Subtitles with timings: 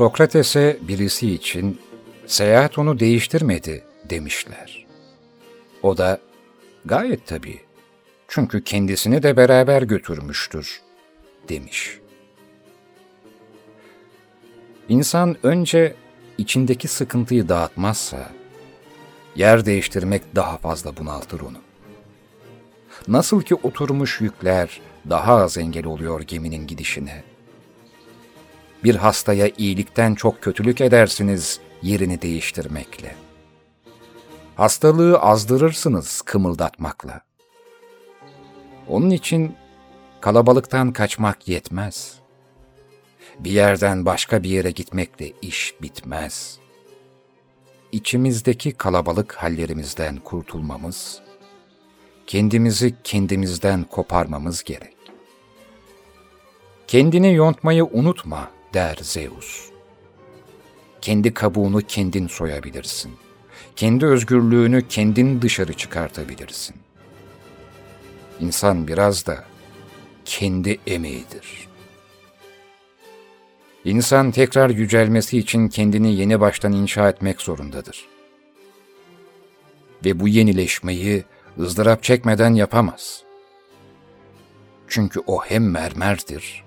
[0.00, 1.80] Sokrates'e birisi için
[2.26, 4.86] seyahat onu değiştirmedi demişler.
[5.82, 6.20] O da
[6.84, 7.60] gayet tabii.
[8.28, 10.80] Çünkü kendisini de beraber götürmüştür
[11.48, 11.98] demiş.
[14.88, 15.94] İnsan önce
[16.38, 18.30] içindeki sıkıntıyı dağıtmazsa
[19.36, 21.58] yer değiştirmek daha fazla bunaltır onu.
[23.08, 27.29] Nasıl ki oturmuş yükler daha az engel oluyor geminin gidişine
[28.84, 33.14] bir hastaya iyilikten çok kötülük edersiniz yerini değiştirmekle.
[34.56, 37.20] Hastalığı azdırırsınız kımıldatmakla.
[38.88, 39.54] Onun için
[40.20, 42.14] kalabalıktan kaçmak yetmez.
[43.38, 46.58] Bir yerden başka bir yere gitmekle iş bitmez.
[47.92, 51.20] İçimizdeki kalabalık hallerimizden kurtulmamız,
[52.26, 54.96] kendimizi kendimizden koparmamız gerek.
[56.86, 59.70] Kendini yontmayı unutma der Zeus.
[61.00, 63.12] Kendi kabuğunu kendin soyabilirsin.
[63.76, 66.76] Kendi özgürlüğünü kendin dışarı çıkartabilirsin.
[68.40, 69.44] İnsan biraz da
[70.24, 71.68] kendi emeğidir.
[73.84, 78.08] İnsan tekrar yücelmesi için kendini yeni baştan inşa etmek zorundadır.
[80.04, 81.24] Ve bu yenileşmeyi
[81.58, 83.22] ızdırap çekmeden yapamaz.
[84.88, 86.64] Çünkü o hem mermerdir,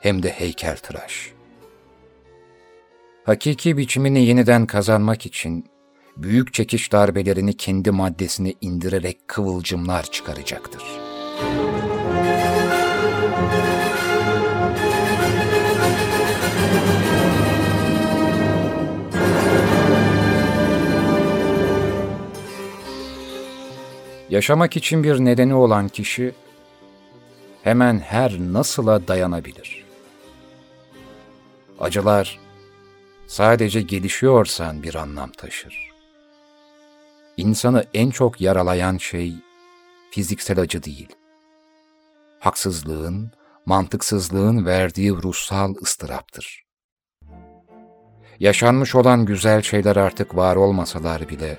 [0.00, 1.32] hem de heykeltıraş.
[3.24, 5.66] Hakiki biçimini yeniden kazanmak için
[6.16, 10.82] büyük çekiş darbelerini kendi maddesine indirerek kıvılcımlar çıkaracaktır.
[24.30, 26.34] Yaşamak için bir nedeni olan kişi
[27.62, 29.87] hemen her nasıla dayanabilir.
[31.80, 32.38] Acılar
[33.26, 35.90] sadece gelişiyorsan bir anlam taşır.
[37.36, 39.34] İnsanı en çok yaralayan şey
[40.10, 41.08] fiziksel acı değil.
[42.40, 43.32] Haksızlığın,
[43.66, 46.64] mantıksızlığın verdiği ruhsal ıstıraptır.
[48.40, 51.58] Yaşanmış olan güzel şeyler artık var olmasalar bile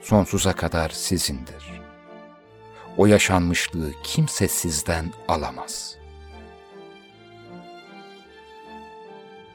[0.00, 1.80] sonsuza kadar sizindir.
[2.96, 6.01] O yaşanmışlığı kimse sizden alamaz.''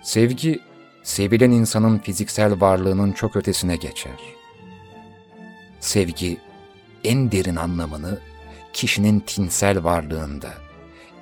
[0.07, 0.59] Sevgi,
[1.03, 4.19] sevilen insanın fiziksel varlığının çok ötesine geçer.
[5.79, 6.38] Sevgi,
[7.03, 8.19] en derin anlamını
[8.73, 10.53] kişinin tinsel varlığında,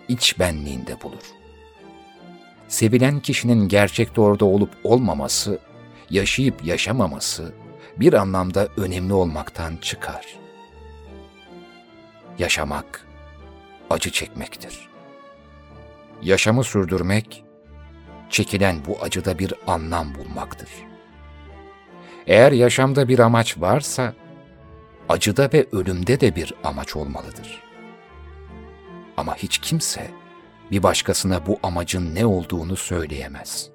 [0.08, 1.24] iç benliğinde bulur.
[2.68, 5.60] Sevilen kişinin gerçekte orada olup olmaması,
[6.10, 7.54] yaşayıp yaşamaması
[7.98, 10.36] bir anlamda önemli olmaktan çıkar.
[12.40, 13.08] Yaşamak,
[13.90, 14.90] acı çekmektir.
[16.22, 17.45] Yaşamı sürdürmek,
[18.30, 20.70] çekilen bu acıda bir anlam bulmaktır.
[22.28, 24.14] Eğer yaşamda bir amaç varsa,
[25.10, 27.62] acıda ve ölümde de bir amaç olmalıdır.
[29.18, 30.12] Ama hiç kimse
[30.72, 33.70] bir başkasına bu amacın ne olduğunu söyleyemez.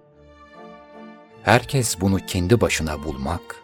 [1.43, 3.57] Herkes bunu kendi başına bulmak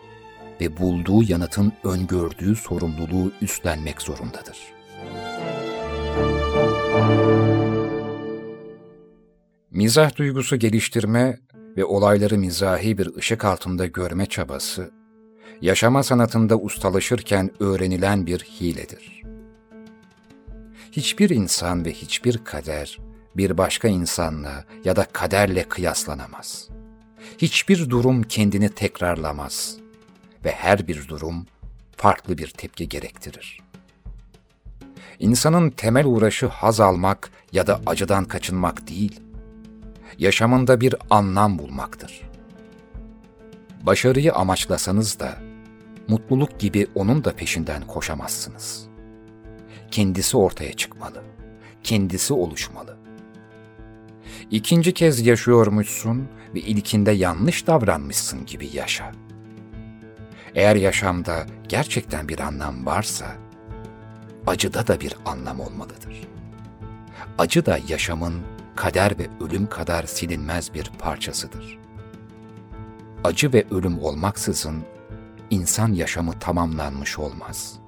[0.60, 4.58] ve bulduğu yanıtın öngördüğü sorumluluğu üstlenmek zorundadır.
[5.14, 6.65] Müzik
[9.76, 11.38] Mizah duygusu geliştirme
[11.76, 14.90] ve olayları mizahi bir ışık altında görme çabası,
[15.60, 19.22] yaşama sanatında ustalaşırken öğrenilen bir hiledir.
[20.92, 22.98] Hiçbir insan ve hiçbir kader
[23.36, 26.68] bir başka insanla ya da kaderle kıyaslanamaz.
[27.38, 29.76] Hiçbir durum kendini tekrarlamaz
[30.44, 31.46] ve her bir durum
[31.96, 33.60] farklı bir tepki gerektirir.
[35.18, 39.20] İnsanın temel uğraşı haz almak ya da acıdan kaçınmak değil,
[40.18, 42.20] yaşamında bir anlam bulmaktır.
[43.82, 45.36] Başarıyı amaçlasanız da,
[46.08, 48.86] mutluluk gibi onun da peşinden koşamazsınız.
[49.90, 51.22] Kendisi ortaya çıkmalı,
[51.82, 52.96] kendisi oluşmalı.
[54.50, 59.12] İkinci kez yaşıyormuşsun ve ilkinde yanlış davranmışsın gibi yaşa.
[60.54, 63.26] Eğer yaşamda gerçekten bir anlam varsa,
[64.46, 66.20] acıda da bir anlam olmalıdır.
[67.38, 68.34] Acı da yaşamın
[68.76, 71.78] kader ve ölüm kadar silinmez bir parçasıdır.
[73.24, 74.84] Acı ve ölüm olmaksızın
[75.50, 77.78] insan yaşamı tamamlanmış olmaz.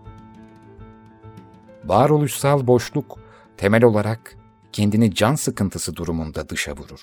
[1.85, 3.19] Varoluşsal boşluk
[3.57, 4.37] temel olarak
[4.73, 7.03] kendini can sıkıntısı durumunda dışa vurur.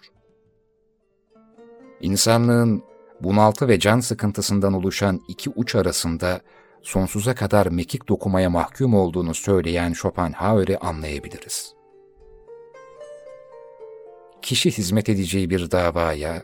[2.02, 2.84] İnsanlığın
[3.22, 6.42] bunaltı ve can sıkıntısından oluşan iki uç arasında
[6.81, 11.75] sonsuza kadar mekik dokumaya mahkum olduğunu söyleyen Schopenhauer'i anlayabiliriz.
[14.45, 16.44] Kişi hizmet edeceği bir davaya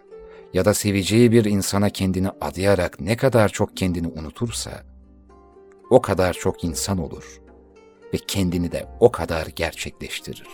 [0.53, 4.83] ya da seveceği bir insana kendini adayarak ne kadar çok kendini unutursa,
[5.89, 7.41] o kadar çok insan olur
[8.13, 10.47] ve kendini de o kadar gerçekleştirir.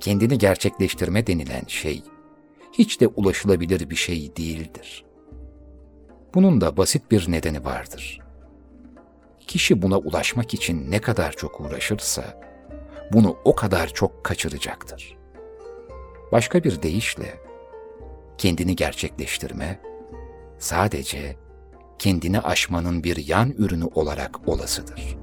[0.00, 2.02] Kendini gerçekleştirme denilen şey,
[2.72, 5.04] hiç de ulaşılabilir bir şey değildir.
[6.34, 8.20] Bunun da basit bir nedeni vardır.
[9.46, 12.40] Kişi buna ulaşmak için ne kadar çok uğraşırsa,
[13.12, 15.19] bunu o kadar çok kaçıracaktır.
[16.32, 17.40] Başka bir deyişle,
[18.38, 19.80] kendini gerçekleştirme,
[20.58, 21.36] sadece
[21.98, 25.16] kendini aşmanın bir yan ürünü olarak olasıdır.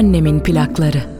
[0.00, 1.19] Annemin plakları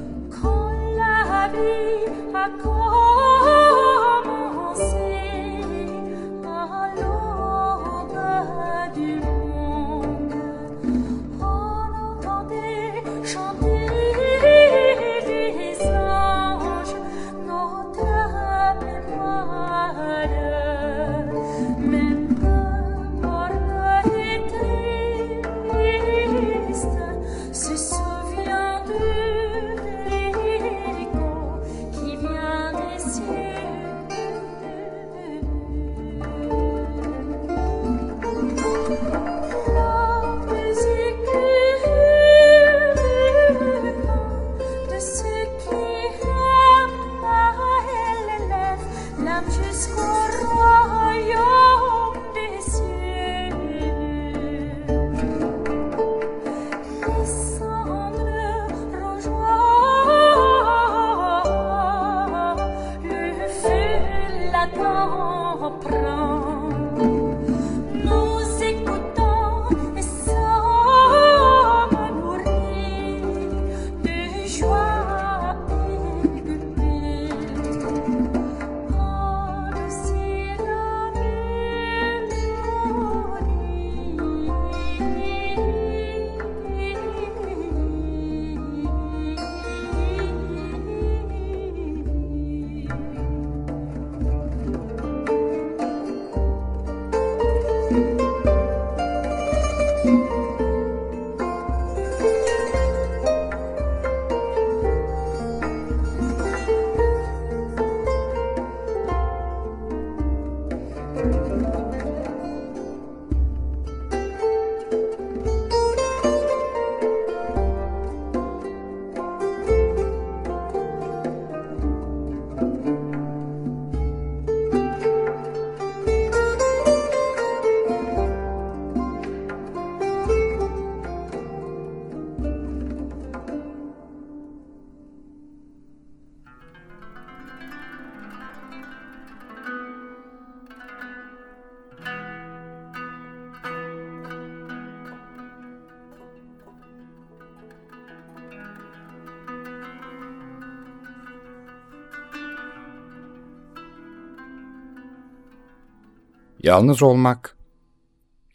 [156.70, 157.56] Yalnız olmak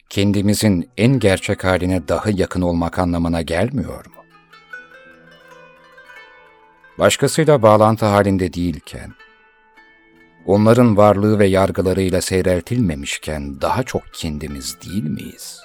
[0.08, 4.22] kendimizin en gerçek haline daha yakın olmak anlamına gelmiyor mu?
[6.98, 9.12] Başkasıyla bağlantı halinde değilken,
[10.46, 15.60] onların varlığı ve yargılarıyla seyreltilmemişken daha çok kendimiz değil miyiz?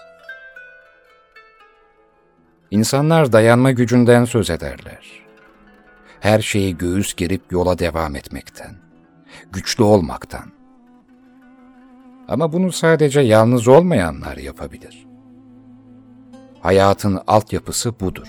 [2.71, 5.23] İnsanlar dayanma gücünden söz ederler.
[6.19, 8.75] Her şeyi göğüs gerip yola devam etmekten,
[9.51, 10.60] güçlü olmaktan.
[12.31, 15.07] Ama bunu sadece yalnız olmayanlar yapabilir.
[16.61, 18.27] Hayatın altyapısı budur.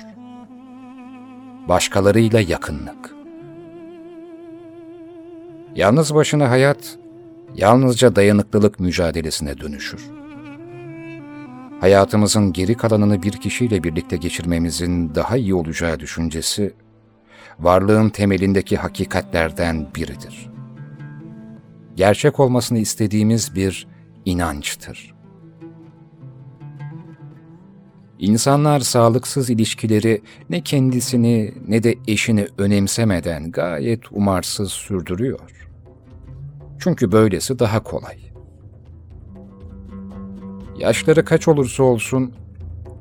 [1.69, 3.15] Başkalarıyla yakınlık.
[5.75, 6.99] Yalnız başına hayat,
[7.55, 10.11] yalnızca dayanıklılık mücadelesine dönüşür.
[11.81, 16.75] Hayatımızın geri kalanını bir kişiyle birlikte geçirmemizin daha iyi olacağı düşüncesi,
[17.59, 20.51] varlığın temelindeki hakikatlerden biridir.
[21.97, 23.92] Gerçek olmasını istediğimiz bir
[24.25, 25.15] inançtır.
[28.19, 35.69] İnsanlar sağlıksız ilişkileri ne kendisini ne de eşini önemsemeden gayet umarsız sürdürüyor.
[36.79, 38.19] Çünkü böylesi daha kolay.
[40.79, 42.33] Yaşları kaç olursa olsun,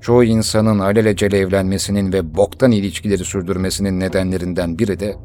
[0.01, 5.15] çoğu insanın alelacele evlenmesinin ve boktan ilişkileri sürdürmesinin nedenlerinden biri de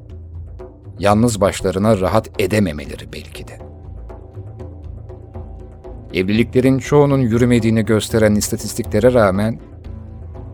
[0.98, 3.65] yalnız başlarına rahat edememeleri belki de.
[6.16, 9.58] Evliliklerin çoğunun yürümediğini gösteren istatistiklere rağmen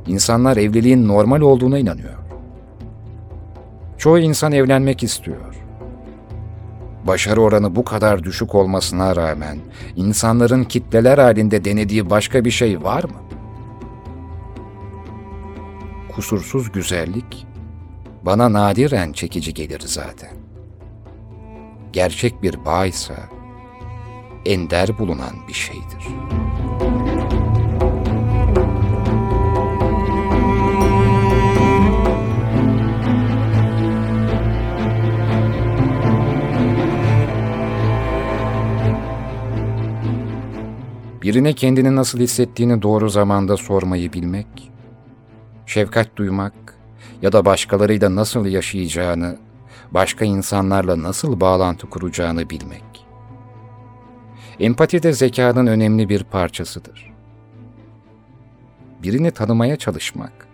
[0.06, 2.14] insanlar evliliğin normal olduğuna inanıyor.
[3.98, 5.54] Çoğu insan evlenmek istiyor.
[7.06, 9.58] Başarı oranı bu kadar düşük olmasına rağmen
[9.96, 13.22] insanların kitleler halinde denediği başka bir şey var mı?
[16.14, 17.46] Kusursuz güzellik
[18.22, 20.30] bana nadiren çekici gelir zaten.
[21.92, 23.14] Gerçek bir bağ ise
[24.46, 26.08] ender bulunan bir şeydir.
[41.22, 44.72] Birine kendini nasıl hissettiğini doğru zamanda sormayı bilmek,
[45.66, 46.52] şefkat duymak
[47.22, 49.38] ya da başkalarıyla nasıl yaşayacağını,
[49.90, 53.11] başka insanlarla nasıl bağlantı kuracağını bilmek.
[54.62, 57.12] Empati de zekanın önemli bir parçasıdır.
[59.02, 60.48] Birini tanımaya çalışmak,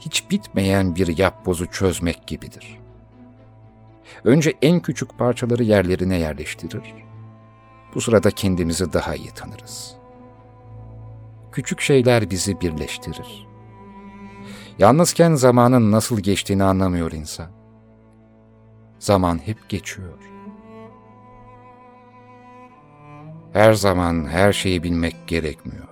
[0.00, 2.78] hiç bitmeyen bir yapbozu çözmek gibidir.
[4.24, 6.94] Önce en küçük parçaları yerlerine yerleştirir,
[7.94, 9.94] bu sırada kendimizi daha iyi tanırız.
[11.52, 13.46] Küçük şeyler bizi birleştirir.
[14.78, 17.50] Yalnızken zamanın nasıl geçtiğini anlamıyor insan.
[18.98, 20.31] Zaman hep geçiyor.
[23.52, 25.88] Her zaman her şeyi bilmek gerekmiyor.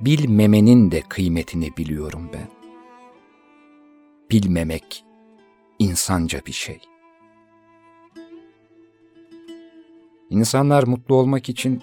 [0.00, 2.48] Bilmemenin de kıymetini biliyorum ben.
[4.30, 5.04] Bilmemek
[5.78, 6.80] insanca bir şey.
[10.30, 11.82] İnsanlar mutlu olmak için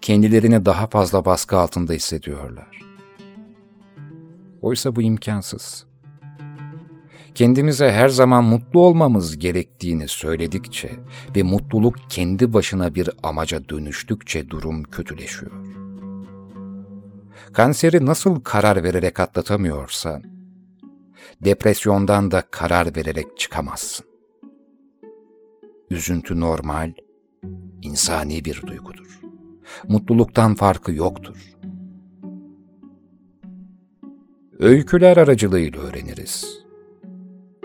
[0.00, 2.80] kendilerini daha fazla baskı altında hissediyorlar.
[4.62, 5.86] Oysa bu imkansız.
[7.34, 10.90] Kendimize her zaman mutlu olmamız gerektiğini söyledikçe
[11.36, 15.52] ve mutluluk kendi başına bir amaca dönüştükçe durum kötüleşiyor.
[17.52, 20.22] Kanseri nasıl karar vererek atlatamıyorsan,
[21.44, 24.06] depresyondan da karar vererek çıkamazsın.
[25.90, 26.92] Üzüntü normal,
[27.82, 29.20] insani bir duygudur.
[29.88, 31.36] Mutluluktan farkı yoktur.
[34.58, 36.63] Öyküler aracılığıyla öğreniriz.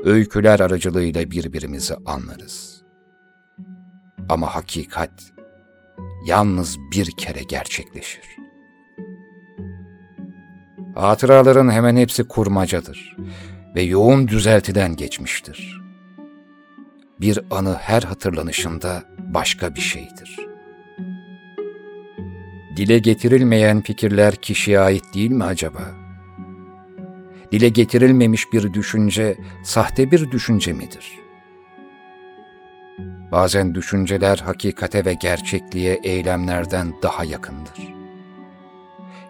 [0.04, 2.84] Öyküler aracılığıyla birbirimizi anlarız.
[4.30, 5.12] Ama hakikat
[6.26, 8.24] yalnız bir kere gerçekleşir.
[10.96, 13.18] Hatıraların hemen hepsi kurmacadır
[13.76, 15.82] ve yoğun düzeltiden geçmiştir.
[17.22, 20.40] Bir anı her hatırlanışında başka bir şeydir.
[22.76, 26.09] Dile getirilmeyen fikirler kişiye ait değil mi acaba?
[27.52, 31.20] Dile getirilmemiş bir düşünce sahte bir düşünce midir?
[33.32, 37.94] Bazen düşünceler hakikate ve gerçekliğe eylemlerden daha yakındır.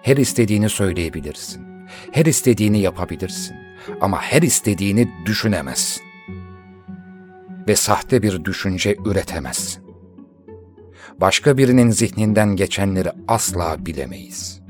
[0.01, 1.67] Her istediğini söyleyebilirsin.
[2.11, 3.55] Her istediğini yapabilirsin.
[4.01, 6.03] Ama her istediğini düşünemezsin.
[7.67, 9.89] Ve sahte bir düşünce üretemezsin
[11.21, 14.61] başka birinin zihninden geçenleri asla bilemeyiz.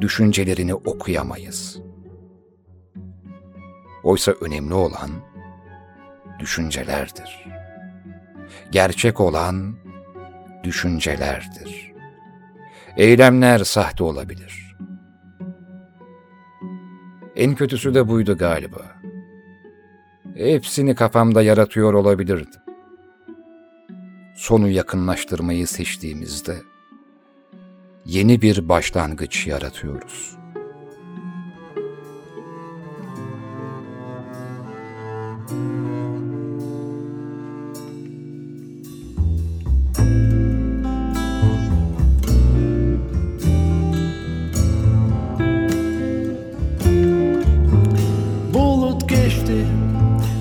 [0.00, 1.85] Düşüncelerini okuyamayız.
[4.06, 5.10] Oysa önemli olan
[6.38, 7.44] düşüncelerdir.
[8.70, 9.76] Gerçek olan
[10.64, 11.92] düşüncelerdir.
[12.96, 14.76] Eylemler sahte olabilir.
[17.36, 18.96] En kötüsü de buydu galiba.
[20.34, 22.60] Hepsini kafamda yaratıyor olabilirdim.
[24.36, 26.56] Sonu yakınlaştırmayı seçtiğimizde
[28.04, 30.35] yeni bir başlangıç yaratıyoruz.
[48.54, 49.66] Bulut geçti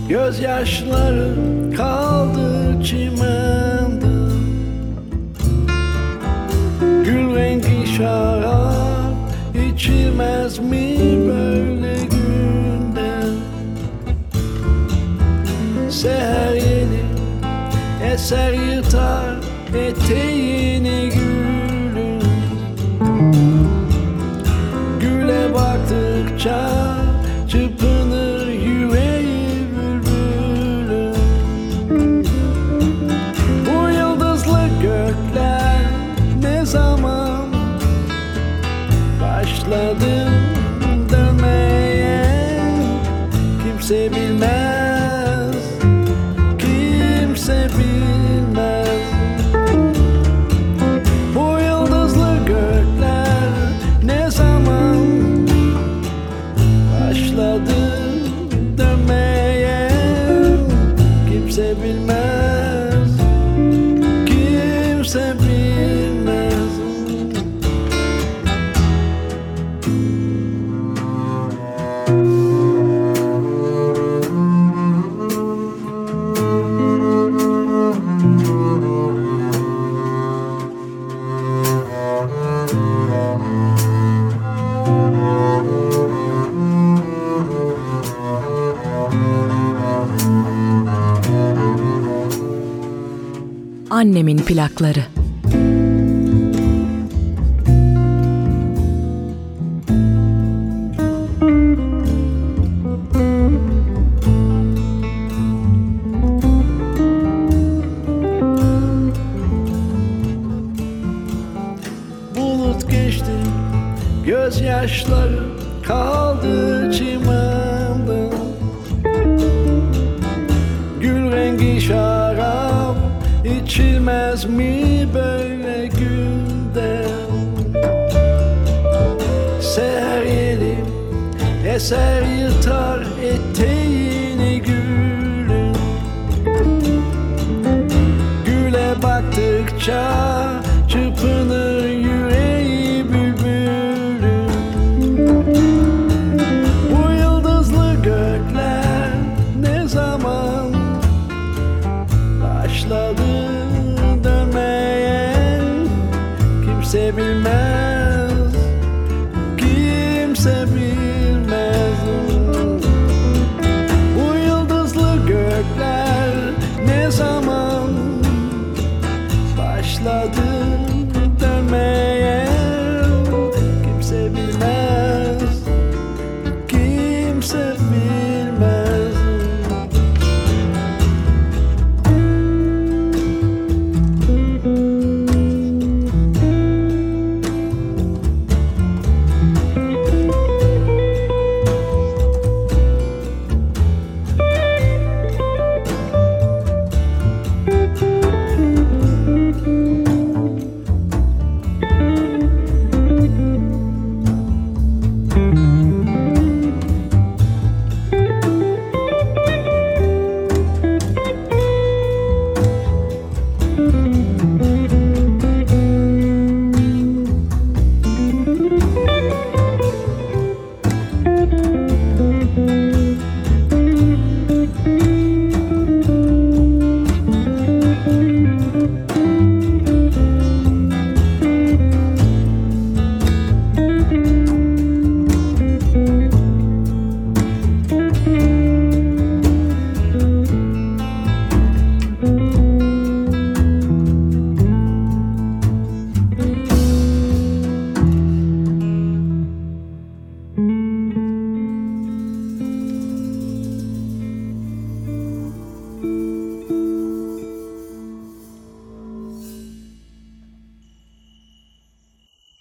[0.10, 1.36] Gözyaşları
[1.78, 4.06] kaldı çimende.
[7.06, 9.16] Gül rengi şarap
[9.74, 11.15] içilmez mi
[15.96, 17.04] Seher yeni
[18.14, 19.36] eser yırtar
[19.78, 22.22] eteğini gülün
[25.00, 26.85] Güle baktıkça
[94.46, 95.15] plakları.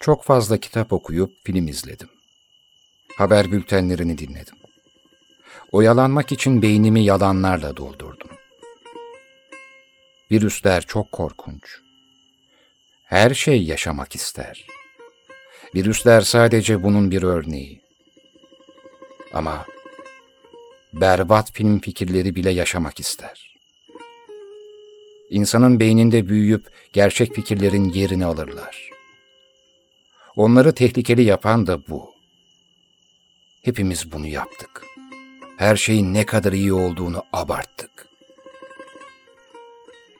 [0.04, 2.08] Çok fazla kitap okuyup film izledim.
[3.16, 4.54] Haber bültenlerini dinledim.
[5.72, 8.30] Oyalanmak için beynimi yalanlarla doldurdum.
[10.30, 11.80] Virüsler çok korkunç.
[13.04, 14.66] Her şey yaşamak ister.
[15.74, 17.82] Virüsler sadece bunun bir örneği.
[19.32, 19.66] Ama
[20.92, 23.56] berbat film fikirleri bile yaşamak ister.
[25.30, 28.93] İnsanın beyninde büyüyüp gerçek fikirlerin yerini alırlar.
[30.36, 32.14] Onları tehlikeli yapan da bu.
[33.62, 34.84] Hepimiz bunu yaptık.
[35.56, 38.08] Her şeyin ne kadar iyi olduğunu abarttık.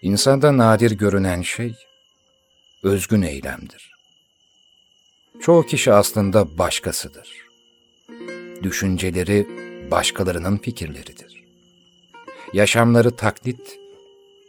[0.02, 1.74] İnsanda nadir görünen şey
[2.82, 3.94] özgün eylemdir.
[5.40, 7.44] Çoğu kişi aslında başkasıdır.
[8.62, 9.46] Düşünceleri
[9.90, 11.44] başkalarının fikirleridir.
[12.52, 13.78] Yaşamları taklit,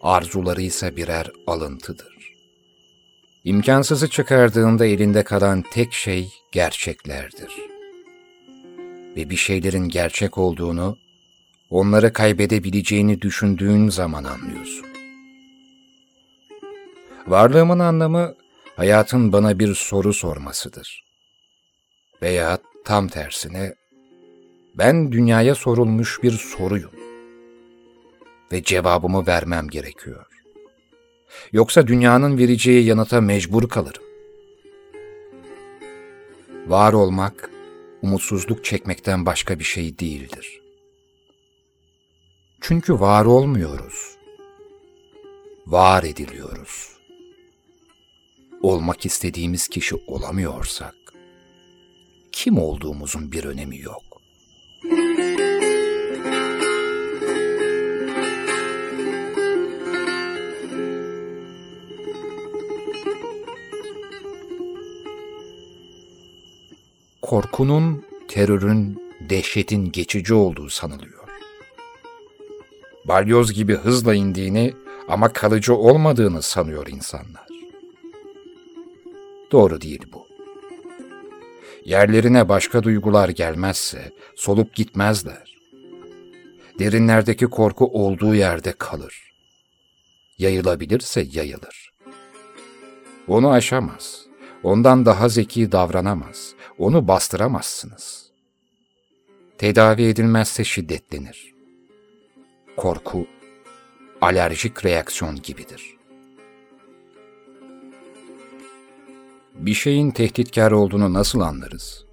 [0.01, 2.14] arzuları ise birer alıntıdır.
[3.45, 7.53] İmkansızı çıkardığında elinde kalan tek şey gerçeklerdir.
[9.15, 10.97] Ve bir şeylerin gerçek olduğunu,
[11.69, 14.85] onları kaybedebileceğini düşündüğün zaman anlıyorsun.
[17.27, 18.35] Varlığımın anlamı,
[18.75, 21.03] hayatın bana bir soru sormasıdır.
[22.21, 23.75] Veya tam tersine,
[24.77, 26.91] ben dünyaya sorulmuş bir soruyum.
[28.51, 30.34] Ve cevabımı vermem gerekiyor.
[31.51, 34.03] Yoksa dünyanın vereceği yanıta mecbur kalırım.
[36.67, 37.49] Var olmak,
[38.01, 40.61] umutsuzluk çekmekten başka bir şey değildir.
[42.61, 44.17] Çünkü var olmuyoruz.
[45.67, 46.95] Var ediliyoruz.
[48.61, 50.95] Olmak istediğimiz kişi olamıyorsak,
[52.31, 54.04] kim olduğumuzun bir önemi yok.
[67.25, 71.23] Korkunun, terörün, dehşetin geçici olduğu sanılıyor.
[73.05, 74.73] Balyoz gibi hızla indiğini
[75.07, 77.47] ama kalıcı olmadığını sanıyor insanlar.
[79.51, 80.27] Doğru değil bu.
[81.85, 85.57] Yerlerine başka duygular gelmezse solup gitmezler.
[86.79, 89.31] Derinlerdeki korku olduğu yerde kalır.
[90.37, 91.91] Yayılabilirse yayılır.
[93.27, 94.25] Onu aşamaz.
[94.63, 96.54] Ondan daha zeki davranamaz.
[96.77, 98.31] Onu bastıramazsınız.
[99.57, 101.53] Tedavi edilmezse şiddetlenir.
[102.77, 103.27] Korku,
[104.21, 105.95] alerjik reaksiyon gibidir.
[109.53, 112.05] Bir şeyin tehditkar olduğunu nasıl anlarız?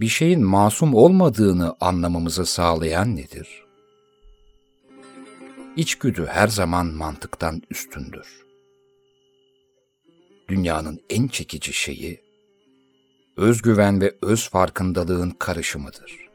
[0.00, 3.64] Bir şeyin masum olmadığını anlamamızı sağlayan nedir?
[5.76, 8.46] İçgüdü her zaman mantıktan üstündür.
[10.48, 12.25] Dünyanın en çekici şeyi
[13.36, 16.26] özgüven ve öz farkındalığın karışımıdır.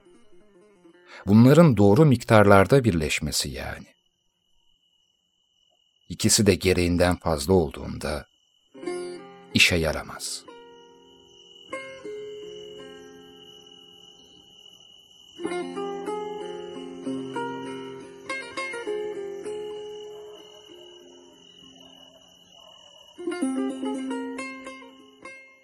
[1.26, 3.88] Bunların doğru miktarlarda birleşmesi yani.
[6.10, 8.26] İkisi de gereğinden fazla olduğunda
[9.54, 10.51] işe yaramaz.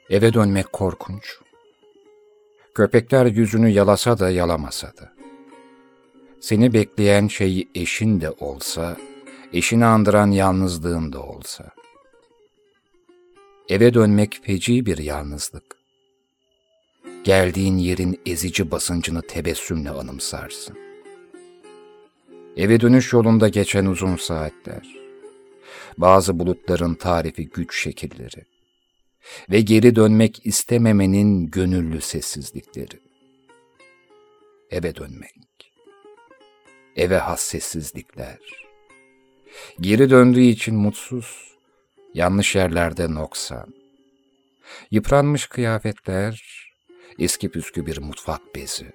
[0.09, 1.37] Eve dönmek korkunç.
[2.75, 5.13] Köpekler yüzünü yalasa da yalamasa da.
[6.39, 8.97] Seni bekleyen şey eşin de olsa,
[9.53, 11.71] eşini andıran yalnızlığın da olsa.
[13.69, 15.77] Eve dönmek feci bir yalnızlık.
[17.23, 20.77] Geldiğin yerin ezici basıncını tebessümle anımsarsın.
[22.57, 24.95] Eve dönüş yolunda geçen uzun saatler.
[25.97, 28.56] Bazı bulutların tarifi güç şekilleri
[29.49, 32.99] ve geri dönmek istememenin gönüllü sessizlikleri.
[34.71, 35.73] Eve dönmek.
[36.95, 38.37] Eve has sessizlikler.
[39.79, 41.57] Geri döndüğü için mutsuz,
[42.13, 43.73] yanlış yerlerde noksan.
[44.91, 46.43] Yıpranmış kıyafetler,
[47.19, 48.93] eski püskü bir mutfak bezi.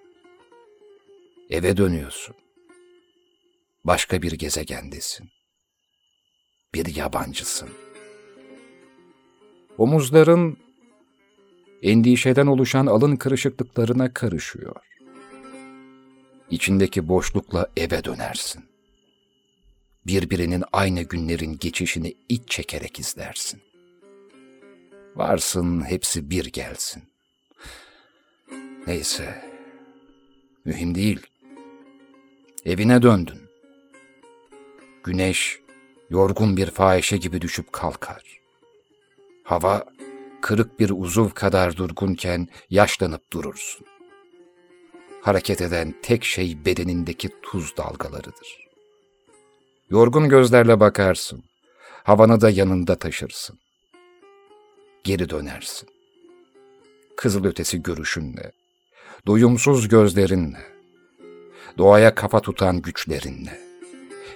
[1.51, 2.37] Eve dönüyorsun.
[3.85, 5.31] Başka bir gezegendesin.
[6.75, 7.71] Bir yabancısın.
[9.83, 10.57] Omuzların
[11.83, 14.77] endişeden oluşan alın kırışıklıklarına karışıyor.
[16.51, 18.65] İçindeki boşlukla eve dönersin.
[20.07, 23.61] Birbirinin aynı günlerin geçişini iç çekerek izlersin.
[25.17, 27.03] Varsın hepsi bir gelsin.
[28.87, 29.45] Neyse,
[30.65, 31.27] mühim değil.
[32.65, 33.41] Evine döndün.
[35.05, 35.61] Güneş
[36.11, 38.42] yorgun bir fahişe gibi düşüp kalkar.
[39.45, 39.85] Hava
[40.41, 43.87] kırık bir uzuv kadar durgunken yaşlanıp durursun.
[45.23, 48.69] Hareket eden tek şey bedenindeki tuz dalgalarıdır.
[49.91, 51.45] Yorgun gözlerle bakarsın.
[52.05, 53.59] Havanı da yanında taşırsın.
[55.05, 55.89] Geri dönersin.
[57.17, 58.53] Kızılötesi görüşünle,
[59.27, 60.67] doyumsuz gözlerinle,
[61.79, 63.61] doğaya kafa tutan güçlerinle,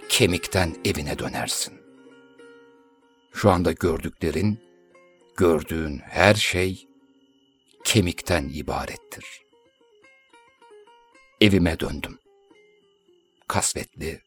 [0.09, 1.75] kemikten evine dönersin.
[3.33, 4.66] Şu anda gördüklerin
[5.37, 6.89] gördüğün her şey
[7.85, 9.25] kemikten ibarettir.
[11.41, 12.19] Evime döndüm.
[13.49, 14.21] Kasvetli,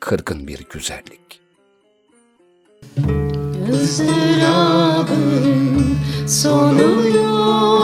[0.00, 1.40] kırgın bir güzellik.
[3.82, 5.16] Izdırabın
[6.28, 7.75] sonu yok.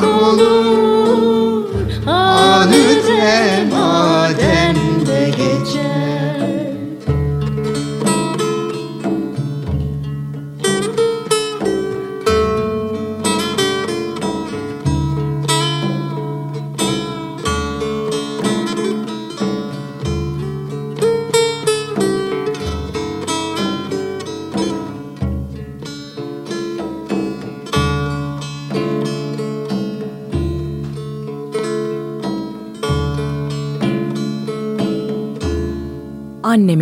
[0.00, 0.83] kolu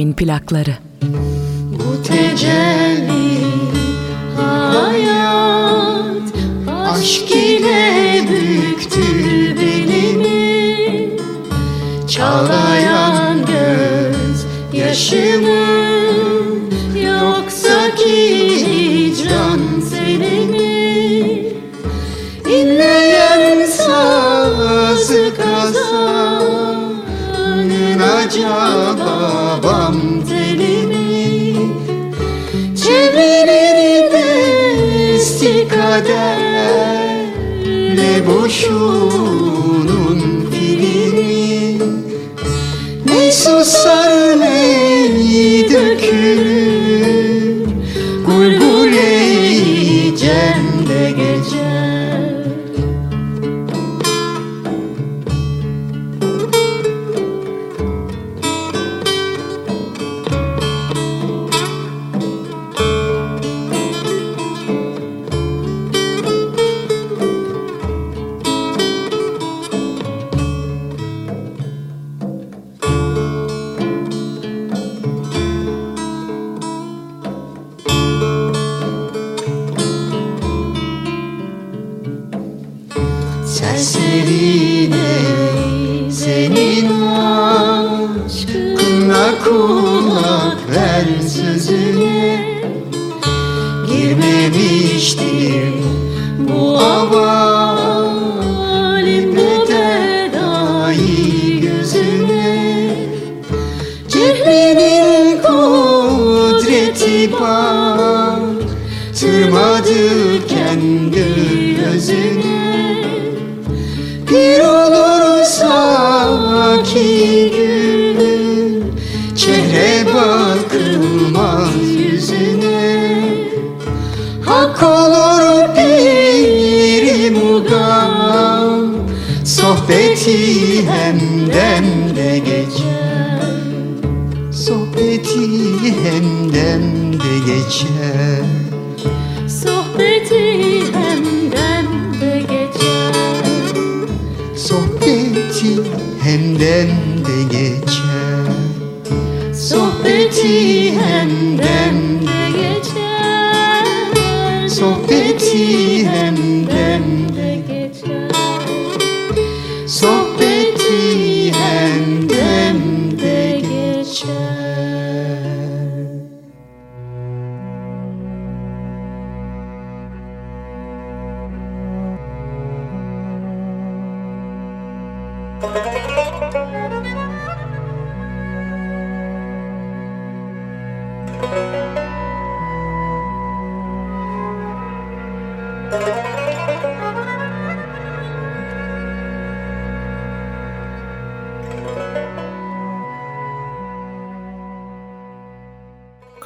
[0.03, 0.92] Dönemin plakları.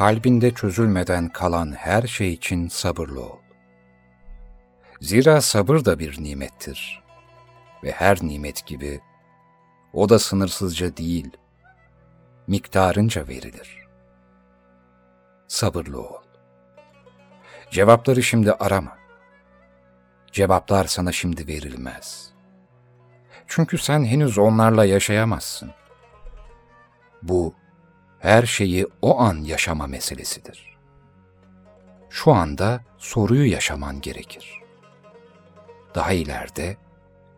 [0.06, 3.38] Kalbinde çözülmeden kalan her şey için sabırlı ol.
[5.00, 7.02] Zira sabır da bir nimettir
[7.84, 9.00] ve her nimet gibi
[9.92, 11.30] o da sınırsızca değil,
[12.46, 13.86] miktarınca verilir.
[15.48, 16.22] Sabırlı ol.
[17.70, 18.98] Cevapları şimdi arama.
[20.32, 22.30] Cevaplar sana şimdi verilmez.
[23.46, 25.70] Çünkü sen henüz onlarla yaşayamazsın.
[27.22, 27.54] Bu,
[28.26, 30.76] her şeyi o an yaşama meselesidir.
[32.10, 34.60] Şu anda soruyu yaşaman gerekir.
[35.94, 36.76] Daha ileride,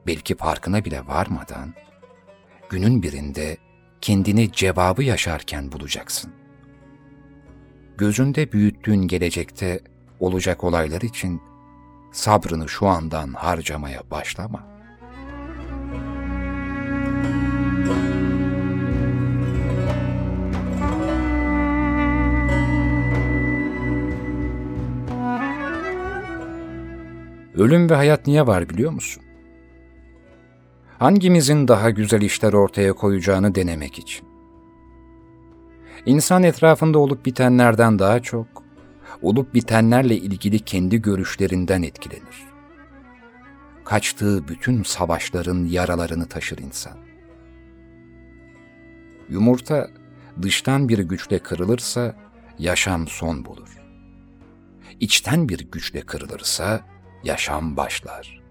[0.06, 1.74] belki farkına bile varmadan,
[2.68, 3.56] günün birinde
[4.00, 6.32] kendini cevabı yaşarken bulacaksın.
[7.98, 9.80] Gözünde büyüttüğün gelecekte
[10.20, 11.42] olacak olaylar için
[12.12, 14.77] sabrını şu andan harcamaya başlama.
[27.58, 29.22] Ölüm ve hayat niye var biliyor musun?
[30.98, 34.28] Hangimizin daha güzel işler ortaya koyacağını denemek için.
[36.06, 38.46] İnsan etrafında olup bitenlerden daha çok,
[39.22, 42.46] olup bitenlerle ilgili kendi görüşlerinden etkilenir.
[43.84, 46.98] Kaçtığı bütün savaşların yaralarını taşır insan.
[49.28, 49.90] Yumurta
[50.42, 52.16] dıştan bir güçle kırılırsa
[52.58, 53.78] yaşam son bulur.
[55.00, 58.42] İçten bir güçle kırılırsa yaşam başlar.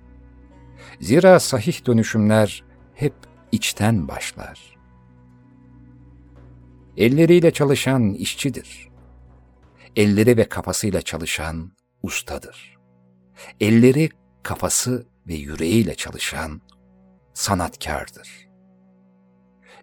[1.02, 3.14] Zira sahih dönüşümler hep
[3.52, 4.78] içten başlar.
[6.98, 8.90] Elleriyle çalışan işçidir.
[9.96, 11.72] Elleri ve kafasıyla çalışan
[12.04, 12.78] ustadır.
[13.60, 14.10] Elleri,
[14.44, 16.62] kafası ve yüreğiyle çalışan
[17.34, 18.48] sanatkardır.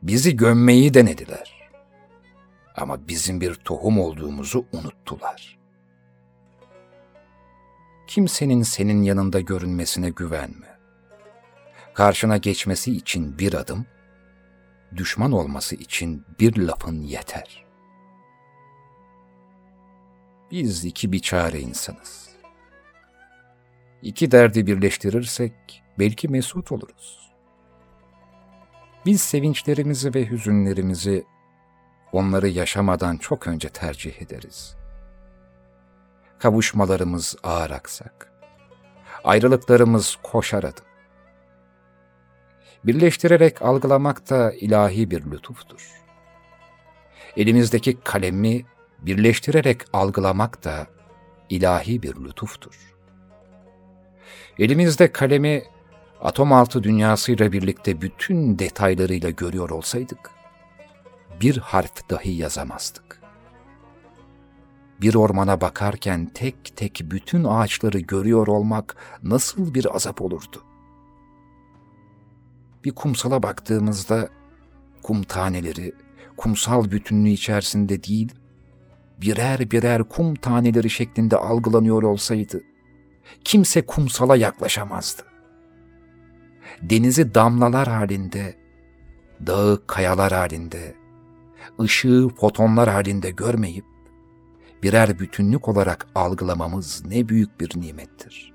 [0.03, 1.71] Bizi gömmeyi denediler.
[2.77, 5.59] Ama bizim bir tohum olduğumuzu unuttular.
[8.07, 10.79] Kimsenin senin yanında görünmesine güvenme.
[11.95, 13.87] Karşına geçmesi için bir adım,
[14.97, 17.65] düşman olması için bir lafın yeter.
[20.51, 22.29] Biz iki biçare insanız.
[24.03, 27.31] İki derdi birleştirirsek belki mesut oluruz.
[29.07, 31.25] Biz sevinçlerimizi ve hüzünlerimizi
[32.13, 34.77] onları yaşamadan çok önce tercih ederiz.
[36.45, 38.33] Kavuşmalarımız ağır aksak,
[39.25, 40.85] ayrılıklarımız koşar adım.
[42.85, 45.91] Birleştirerek algılamak da ilahi bir lütuftur.
[47.37, 48.65] Elimizdeki kalemi
[48.99, 50.87] birleştirerek algılamak da
[51.51, 52.95] ilahi bir lütuftur.
[54.59, 55.63] Elimizde kalemi
[56.21, 60.31] atom altı dünyasıyla birlikte bütün detaylarıyla görüyor olsaydık,
[61.41, 63.24] bir harf dahi yazamazdık.
[65.01, 70.63] Bir ormana bakarken tek tek bütün ağaçları görüyor olmak nasıl bir azap olurdu?
[72.85, 74.29] Bir kumsala baktığımızda
[75.03, 75.93] kum taneleri
[76.37, 78.35] kumsal bütünlüğü içerisinde değil,
[79.21, 82.61] birer birer kum taneleri şeklinde algılanıyor olsaydı,
[83.45, 85.23] kimse kumsala yaklaşamazdı.
[86.83, 88.55] Denizi damlalar halinde,
[89.47, 90.95] dağı kayalar halinde,
[91.81, 93.85] ışığı fotonlar halinde görmeyip,
[94.85, 98.53] birer bütünlük olarak algılamamız ne büyük bir nimettir.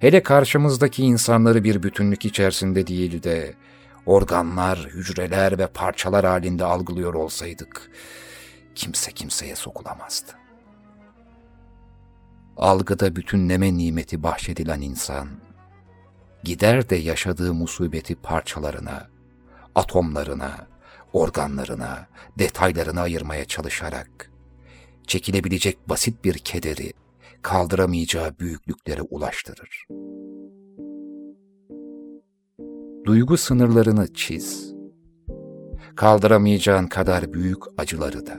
[0.00, 3.54] Hele karşımızdaki insanları bir bütünlük içerisinde değil de,
[4.06, 7.90] organlar, hücreler ve parçalar halinde algılıyor olsaydık,
[8.74, 10.32] kimse kimseye sokulamazdı.
[12.56, 15.28] Algıda bütünleme nimeti bahşedilen insan,
[16.44, 19.08] gider de yaşadığı musibeti parçalarına,
[19.74, 20.66] atomlarına,
[21.12, 22.06] organlarına,
[22.38, 24.33] detaylarına ayırmaya çalışarak,
[25.06, 26.92] çekilebilecek basit bir kederi,
[27.42, 29.86] kaldıramayacağı büyüklüklere ulaştırır.
[33.04, 34.74] Duygu sınırlarını çiz.
[35.96, 38.38] Kaldıramayacağın kadar büyük acıları da.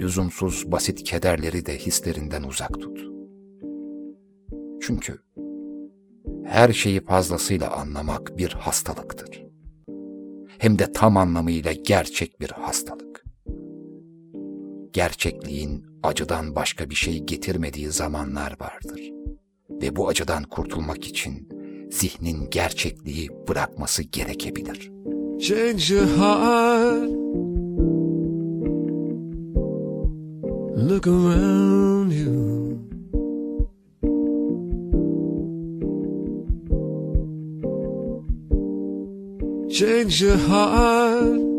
[0.00, 3.00] Lüzumsuz basit kederleri de hislerinden uzak tut.
[4.82, 5.18] Çünkü
[6.44, 9.44] her şeyi fazlasıyla anlamak bir hastalıktır.
[10.58, 13.11] Hem de tam anlamıyla gerçek bir hastalık.
[14.92, 19.00] Gerçekliğin acıdan başka bir şey getirmediği zamanlar vardır.
[19.70, 21.48] Ve bu acıdan kurtulmak için
[21.90, 24.92] zihnin gerçekliği bırakması gerekebilir.
[30.88, 32.78] Look around you.
[39.70, 41.51] Change your heart.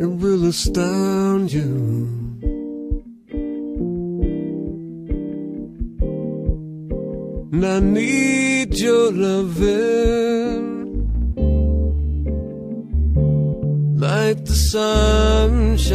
[0.00, 2.08] it will astound you.
[7.52, 10.70] And I need your loving
[13.98, 15.90] like the sunshine.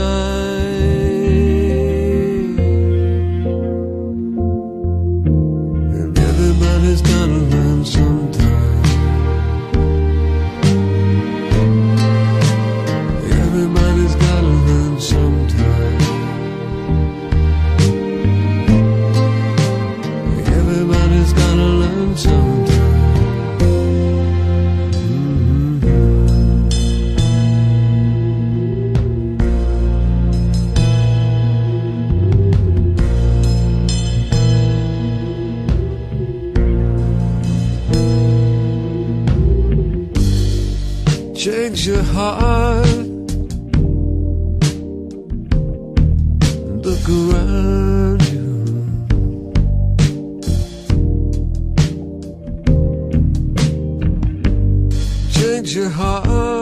[46.83, 48.49] Look around you.
[55.31, 56.54] Change your heart.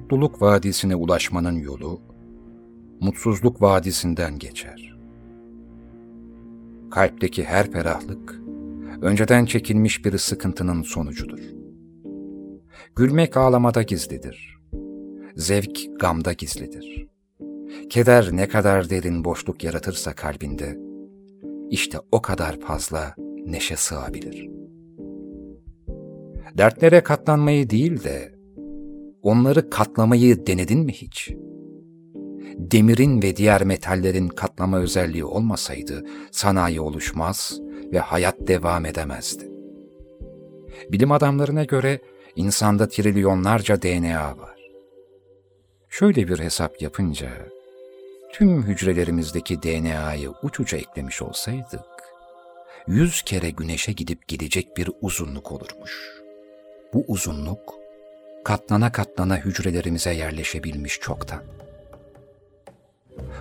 [0.00, 2.00] Mutluluk vadisine ulaşmanın yolu,
[3.00, 4.96] mutsuzluk vadisinden geçer.
[6.90, 8.40] Kalpteki her ferahlık,
[9.02, 11.40] önceden çekilmiş bir sıkıntının sonucudur.
[12.96, 14.58] Gülmek ağlamada gizlidir.
[15.36, 17.08] Zevk gamda gizlidir.
[17.90, 20.78] Keder ne kadar derin boşluk yaratırsa kalbinde,
[21.70, 23.14] işte o kadar fazla
[23.46, 24.50] neşe sığabilir.
[26.58, 28.39] Dertlere katlanmayı değil de,
[29.22, 31.30] onları katlamayı denedin mi hiç?
[32.56, 37.60] Demirin ve diğer metallerin katlama özelliği olmasaydı sanayi oluşmaz
[37.92, 39.50] ve hayat devam edemezdi.
[40.92, 42.00] Bilim adamlarına göre
[42.36, 44.56] insanda trilyonlarca DNA var.
[45.88, 47.30] Şöyle bir hesap yapınca,
[48.32, 51.80] tüm hücrelerimizdeki DNA'yı uç uca eklemiş olsaydık,
[52.86, 56.20] yüz kere güneşe gidip gelecek bir uzunluk olurmuş.
[56.94, 57.79] Bu uzunluk,
[58.44, 61.42] katlana katlana hücrelerimize yerleşebilmiş çoktan.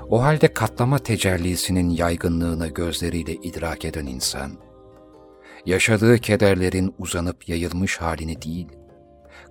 [0.10, 4.52] O halde katlama tecellisinin yaygınlığını gözleriyle idrak eden insan,
[5.66, 8.68] yaşadığı kederlerin uzanıp yayılmış halini değil,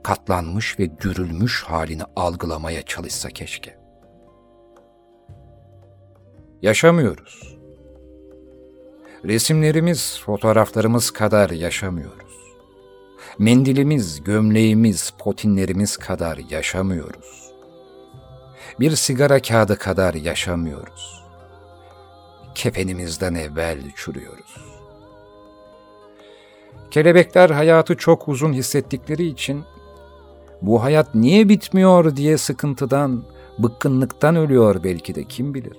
[0.02, 3.78] katlanmış ve dürülmüş halini algılamaya çalışsa keşke.
[6.62, 7.58] Yaşamıyoruz.
[9.24, 12.27] Resimlerimiz, fotoğraflarımız kadar yaşamıyoruz.
[13.38, 17.50] Mendilimiz, gömleğimiz, potinlerimiz kadar yaşamıyoruz.
[18.80, 21.24] Bir sigara kağıdı kadar yaşamıyoruz.
[22.54, 24.56] Kefenimizden evvel çürüyoruz.
[26.90, 29.64] Kelebekler hayatı çok uzun hissettikleri için
[30.62, 33.24] bu hayat niye bitmiyor diye sıkıntıdan,
[33.58, 35.78] bıkkınlıktan ölüyor belki de kim bilir.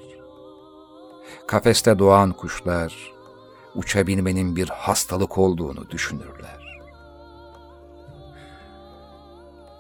[1.48, 3.14] Kafeste doğan kuşlar
[3.76, 6.59] uçabilmenin bir hastalık olduğunu düşünürler.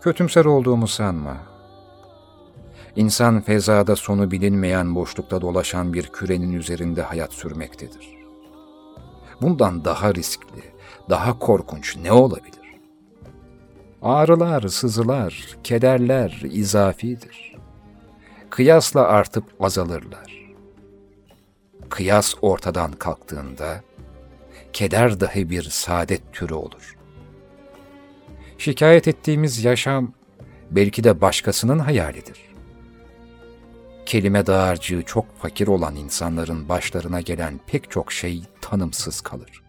[0.01, 1.37] Kötümser olduğumu sanma.
[2.95, 8.09] İnsan fezada sonu bilinmeyen boşlukta dolaşan bir kürenin üzerinde hayat sürmektedir.
[9.41, 10.63] Bundan daha riskli,
[11.09, 12.59] daha korkunç ne olabilir?
[14.01, 17.55] Ağrılar, sızılar, kederler izafidir.
[18.49, 20.53] Kıyasla artıp azalırlar.
[21.89, 23.81] Kıyas ortadan kalktığında,
[24.73, 26.98] keder dahi bir saadet türü olur.
[28.59, 30.13] Şikayet ettiğimiz yaşam
[30.71, 32.39] belki de başkasının hayalidir.
[34.05, 39.63] Kelime dağarcığı çok fakir olan insanların başlarına gelen pek çok şey tanımsız kalır.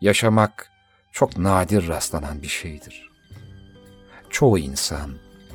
[0.00, 0.70] Yaşamak
[1.12, 3.10] çok nadir rastlanan bir şeydir.
[4.30, 5.10] Çoğu insan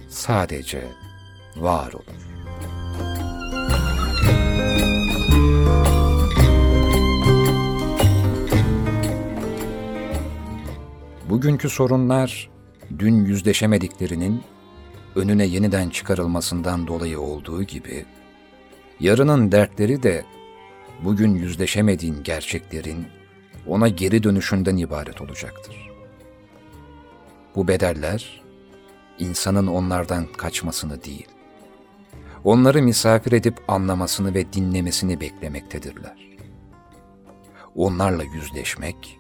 [0.10, 0.88] sadece
[1.56, 2.39] var olur.
[11.30, 12.50] Bugünkü sorunlar
[13.00, 14.44] dün yüzleşemediklerinin
[15.16, 18.06] önüne yeniden çıkarılmasından dolayı olduğu gibi
[19.00, 20.26] yarının dertleri de
[21.04, 23.08] bugün yüzleşemediğin gerçeklerin
[23.68, 25.90] ona geri dönüşünden ibaret olacaktır.
[27.56, 28.42] Bu bedeller
[29.20, 31.28] insanın onlardan kaçmasını değil,
[32.44, 36.30] onları misafir edip anlamasını ve dinlemesini beklemektedirler.
[37.76, 39.19] Onlarla yüzleşmek,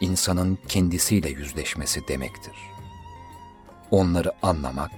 [0.00, 2.54] insanın kendisiyle yüzleşmesi demektir.
[3.90, 4.90] Onları anlamak,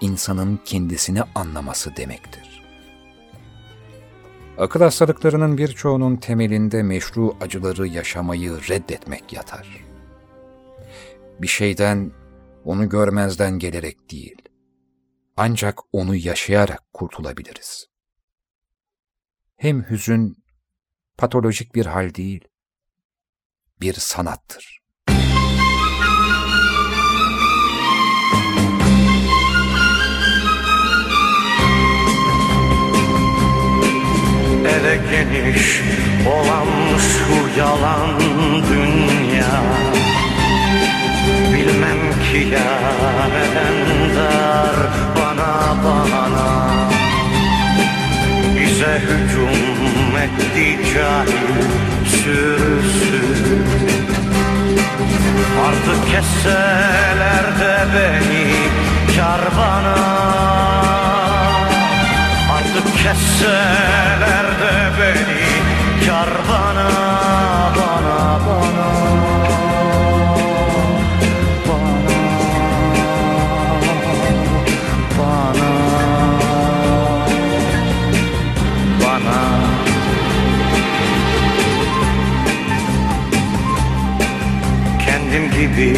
[0.00, 2.64] insanın kendisini anlaması demektir.
[4.58, 9.84] Akıl hastalıklarının birçoğunun temelinde meşru acıları yaşamayı reddetmek yatar.
[11.40, 12.12] Bir şeyden,
[12.64, 14.42] onu görmezden gelerek değil,
[15.36, 17.86] ancak onu yaşayarak kurtulabiliriz.
[19.56, 20.44] Hem hüzün
[21.18, 22.48] patolojik bir hal değil,
[23.80, 24.78] bir sanattır.
[34.66, 35.80] Ele geniş
[36.26, 36.68] olan
[36.98, 38.20] şu yalan
[38.70, 39.62] dünya
[41.52, 42.80] Bilmem ki ya
[43.28, 44.76] neden dar
[45.16, 46.68] bana bana
[48.60, 49.77] Bize hücum
[50.22, 51.62] etti cahil
[52.04, 53.22] sürüsü
[55.66, 58.52] Artık kesseler de beni
[59.16, 59.98] kar bana
[62.56, 66.90] Artık kesseler de beni Bana bana
[68.46, 69.37] Bana
[85.58, 85.94] gibi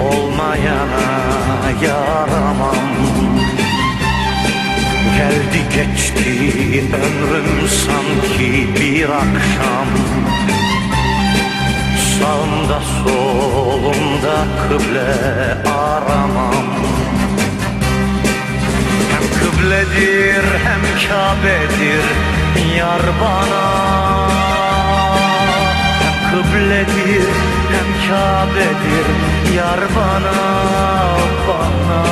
[0.00, 1.08] olmayana
[1.82, 2.88] yaramam.
[5.16, 9.88] Geldi geçti ömrüm sanki bir akşam.
[12.18, 15.14] Sağımda solumda kıble
[15.70, 16.68] aramam.
[19.10, 22.04] Hem kıbledir hem Kabe'dir
[22.76, 23.88] yar bana.
[26.00, 29.08] Hem kıbledir hem Kabe'dir
[29.56, 30.38] yar bana
[31.48, 32.02] bana.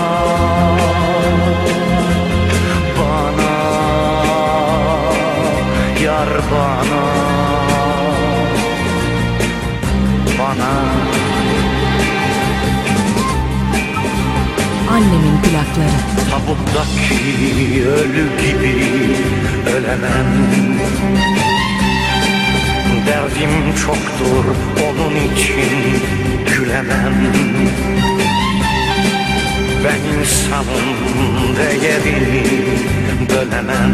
[2.98, 3.54] Bana
[6.04, 7.02] yar bana.
[10.38, 10.72] Bana.
[14.90, 15.98] Annemin plakları.
[16.30, 18.76] Tabuttaki ölü gibi
[19.76, 20.30] ölemem
[23.06, 24.44] Derdim çoktur
[24.88, 25.70] onun için
[26.46, 27.14] gülemem.
[29.84, 30.96] Ben insanın
[31.56, 32.44] değerini
[33.30, 33.92] bölemem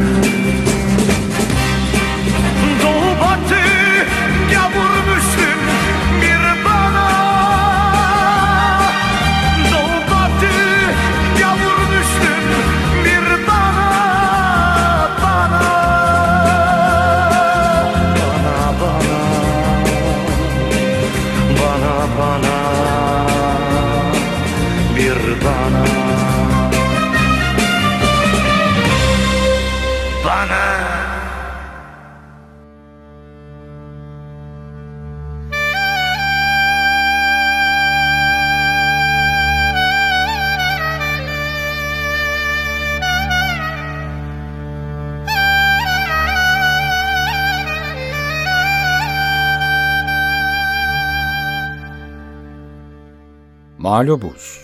[54.03, 54.61] Mağlubuz.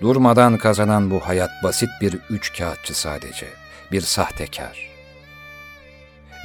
[0.00, 3.48] Durmadan kazanan bu hayat basit bir üç kağıtçı sadece.
[3.92, 4.90] Bir sahtekar.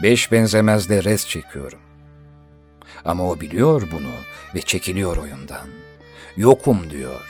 [0.04, 1.80] Beş benzemezle res çekiyorum.
[3.06, 4.12] Ama o biliyor bunu
[4.56, 5.68] ve çekiliyor oyundan.
[6.38, 7.22] Yokum diyor.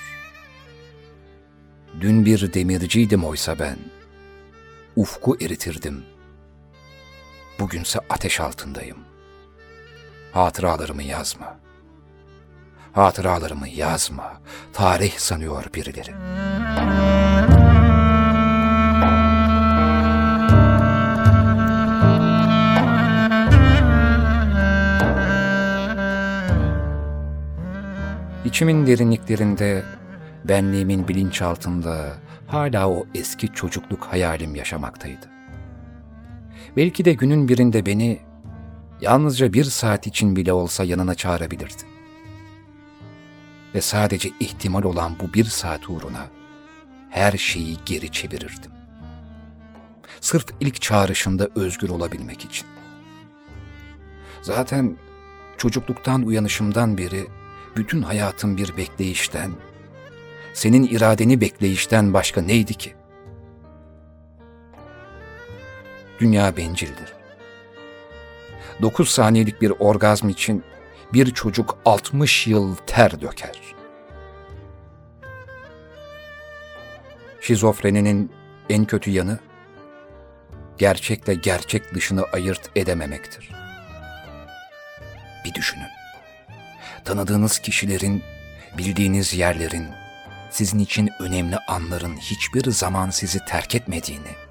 [2.01, 3.77] Dün bir demirciydim oysa ben.
[4.95, 6.03] Ufku eritirdim.
[7.59, 8.97] Bugünse ateş altındayım.
[10.31, 11.64] Hatıralarımı yazma.''
[12.95, 14.41] Hatıralarımı yazma,
[14.73, 16.11] tarih sanıyor birileri.
[28.45, 29.83] İçimin derinliklerinde,
[30.45, 32.13] benliğimin bilinçaltında
[32.47, 35.25] hala o eski çocukluk hayalim yaşamaktaydı.
[36.77, 38.19] Belki de günün birinde beni
[39.01, 41.94] yalnızca bir saat için bile olsa yanına çağırabilirdi
[43.75, 46.27] ve sadece ihtimal olan bu bir saat uğruna
[47.09, 48.71] her şeyi geri çevirirdim.
[50.21, 52.67] Sırf ilk çağrışında özgür olabilmek için.
[54.41, 54.97] Zaten
[55.57, 57.27] çocukluktan uyanışımdan beri
[57.75, 59.51] bütün hayatım bir bekleyişten,
[60.53, 62.95] senin iradeni bekleyişten başka neydi ki?
[66.19, 67.13] Dünya bencildir.
[68.81, 70.63] Dokuz saniyelik bir orgazm için
[71.13, 73.61] bir çocuk 60 yıl ter döker.
[77.41, 78.31] Şizofreninin
[78.69, 79.39] en kötü yanı
[80.77, 83.51] gerçekle gerçek dışını ayırt edememektir.
[85.45, 85.87] Bir düşünün.
[87.03, 88.23] Tanıdığınız kişilerin,
[88.77, 89.87] bildiğiniz yerlerin,
[90.51, 94.44] sizin için önemli anların hiçbir zaman sizi terk etmediğini,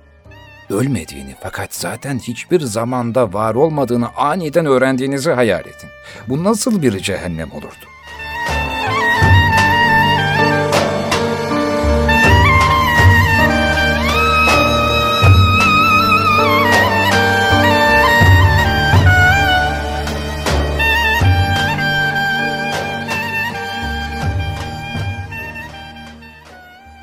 [0.70, 5.90] ölmediğini fakat zaten hiçbir zamanda var olmadığını aniden öğrendiğinizi hayal edin.
[6.28, 7.84] Bu nasıl bir cehennem olurdu?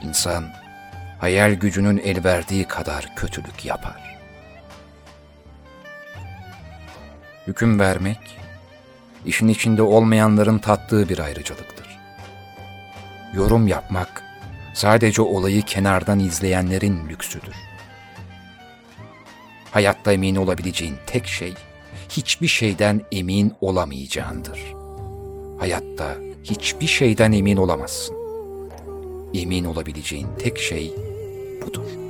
[0.01, 0.60] İnsan
[1.21, 4.19] hayal gücünün el verdiği kadar kötülük yapar.
[7.47, 8.19] Hüküm vermek,
[9.25, 11.99] işin içinde olmayanların tattığı bir ayrıcalıktır.
[13.33, 14.23] Yorum yapmak,
[14.73, 17.55] sadece olayı kenardan izleyenlerin lüksüdür.
[19.71, 21.53] Hayatta emin olabileceğin tek şey,
[22.09, 24.59] hiçbir şeyden emin olamayacağındır.
[25.59, 28.15] Hayatta hiçbir şeyden emin olamazsın.
[29.33, 31.10] Emin olabileceğin tek şey
[31.69, 32.00] pour.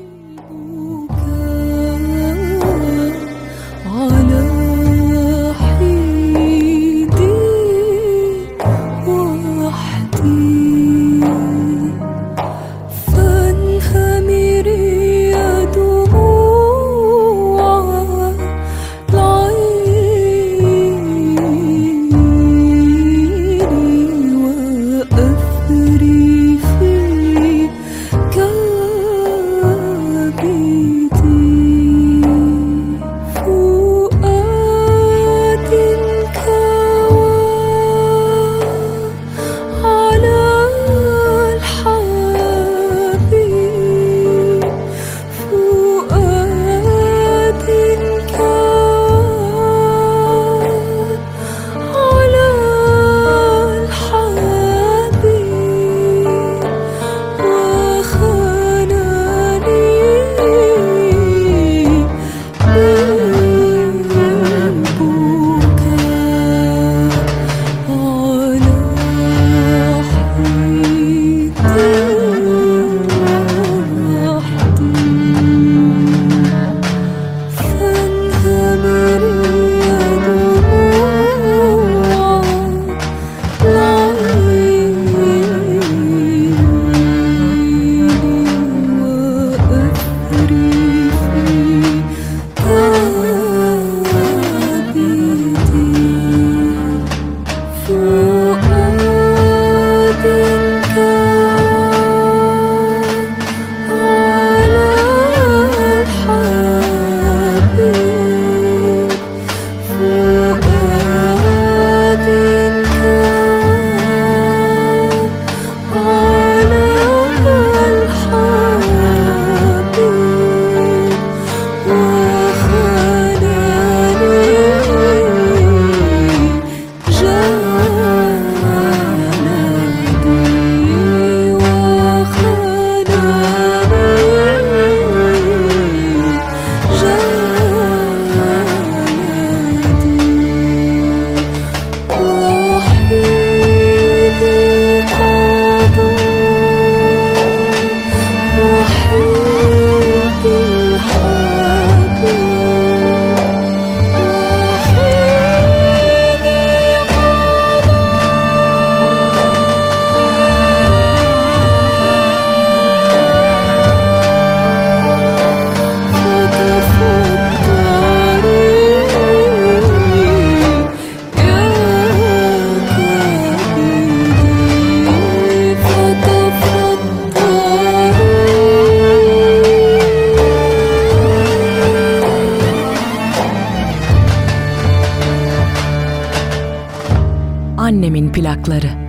[188.51, 189.00] Annemin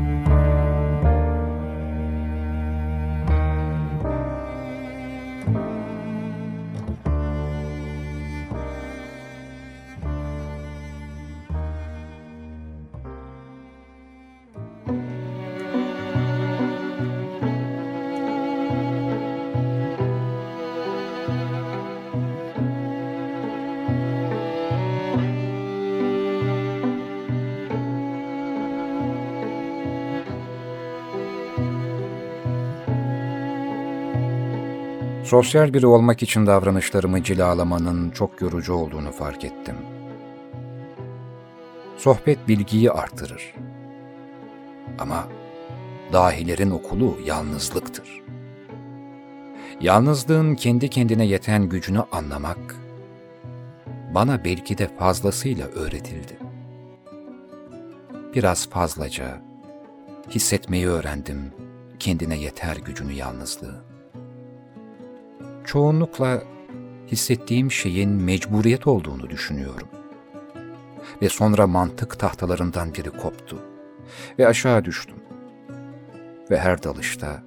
[35.32, 39.76] Sosyal biri olmak için davranışlarımı cilalamanın çok yorucu olduğunu fark ettim.
[41.96, 43.54] Sohbet bilgiyi artırır.
[44.98, 45.28] Ama
[46.12, 48.22] dahilerin okulu yalnızlıktır.
[49.80, 52.76] Yalnızlığın kendi kendine yeten gücünü anlamak,
[54.14, 56.38] bana belki de fazlasıyla öğretildi.
[58.34, 59.42] Biraz fazlaca
[60.30, 61.52] hissetmeyi öğrendim
[61.98, 63.91] kendine yeter gücünü yalnızlığı
[65.64, 66.42] çoğunlukla
[67.06, 69.88] hissettiğim şeyin mecburiyet olduğunu düşünüyorum.
[71.22, 73.58] Ve sonra mantık tahtalarından biri koptu
[74.38, 75.16] ve aşağı düştüm.
[76.50, 77.42] Ve her dalışta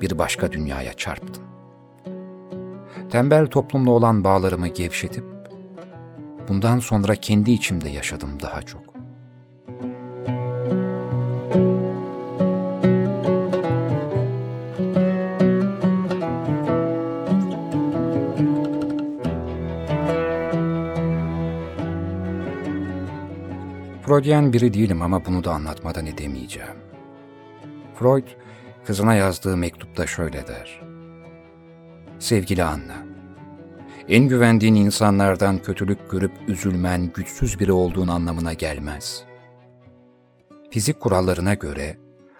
[0.00, 1.44] bir başka dünyaya çarptım.
[3.10, 5.24] Tembel toplumla olan bağlarımı gevşetip
[6.48, 8.82] bundan sonra kendi içimde yaşadım daha çok.
[24.12, 26.76] Freudyen biri değilim ama bunu da anlatmadan edemeyeceğim.
[27.94, 28.26] Freud,
[28.84, 30.82] kızına yazdığı mektupta şöyle der.
[32.18, 33.06] Sevgili Anna,
[34.08, 39.24] en güvendiğin insanlardan kötülük görüp üzülmen güçsüz biri olduğun anlamına gelmez.
[40.70, 41.96] Fizik kurallarına göre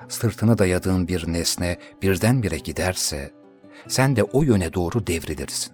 [0.09, 3.31] sırtını dayadığın bir nesne birdenbire giderse
[3.89, 5.73] sen de o yöne doğru devrilirsin.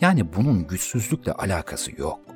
[0.00, 2.35] Yani bunun güçsüzlükle alakası yok.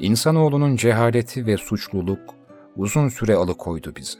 [0.00, 2.34] İnsanoğlunun cehaleti ve suçluluk
[2.76, 4.18] uzun süre alıkoydu bizi.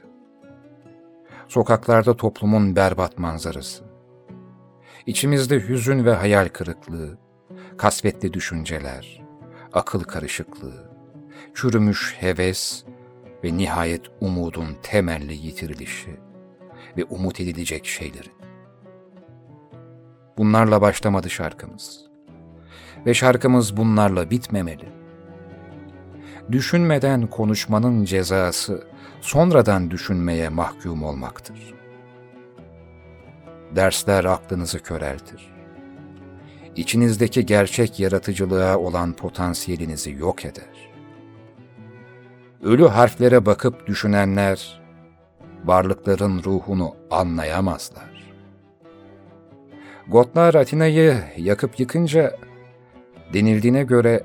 [1.48, 3.84] Sokaklarda toplumun berbat manzarası.
[5.06, 7.18] İçimizde hüzün ve hayal kırıklığı,
[7.76, 9.22] kasvetli düşünceler,
[9.72, 10.90] akıl karışıklığı,
[11.54, 12.84] çürümüş heves
[13.44, 16.16] ve nihayet umudun temelli yitirilişi
[16.96, 18.32] ve umut edilecek şeylerin.
[20.38, 22.00] Bunlarla başlamadı şarkımız.
[23.06, 24.93] Ve şarkımız bunlarla bitmemeli
[26.52, 28.84] düşünmeden konuşmanın cezası
[29.20, 31.74] sonradan düşünmeye mahkum olmaktır.
[33.76, 35.54] Dersler aklınızı köreltir.
[36.76, 40.90] İçinizdeki gerçek yaratıcılığa olan potansiyelinizi yok eder.
[42.62, 44.82] Ölü harflere bakıp düşünenler,
[45.64, 48.34] varlıkların ruhunu anlayamazlar.
[50.08, 52.36] Gotlar Atina'yı yakıp yıkınca,
[53.32, 54.22] denildiğine göre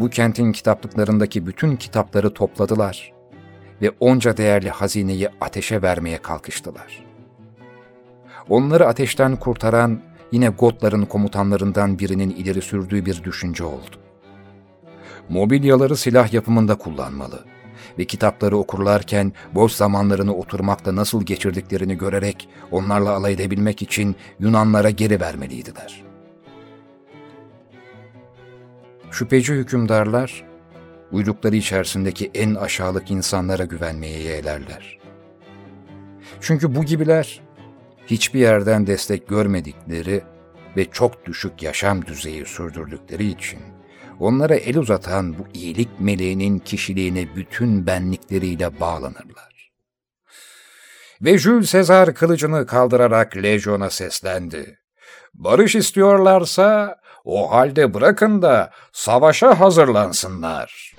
[0.00, 3.12] bu kentin kitaplıklarındaki bütün kitapları topladılar
[3.82, 7.04] ve onca değerli hazineyi ateşe vermeye kalkıştılar.
[8.48, 10.00] Onları ateşten kurtaran
[10.32, 13.96] yine Gotların komutanlarından birinin ileri sürdüğü bir düşünce oldu.
[15.28, 17.44] Mobilyaları silah yapımında kullanmalı
[17.98, 25.20] ve kitapları okurlarken boş zamanlarını oturmakla nasıl geçirdiklerini görerek onlarla alay edebilmek için Yunanlara geri
[25.20, 26.07] vermeliydiler.''
[29.10, 30.44] Şüpheci hükümdarlar,
[31.12, 34.98] uydukları içerisindeki en aşağılık insanlara güvenmeye yeğlerler.
[36.40, 37.40] Çünkü bu gibiler,
[38.06, 40.22] hiçbir yerden destek görmedikleri
[40.76, 43.60] ve çok düşük yaşam düzeyi sürdürdükleri için,
[44.20, 49.70] onlara el uzatan bu iyilik meleğinin kişiliğine bütün benlikleriyle bağlanırlar.
[51.20, 54.78] Ve Jules Sezar kılıcını kaldırarak Legion'a seslendi.
[55.34, 60.94] Barış istiyorlarsa o halde bırakın da savaşa hazırlansınlar.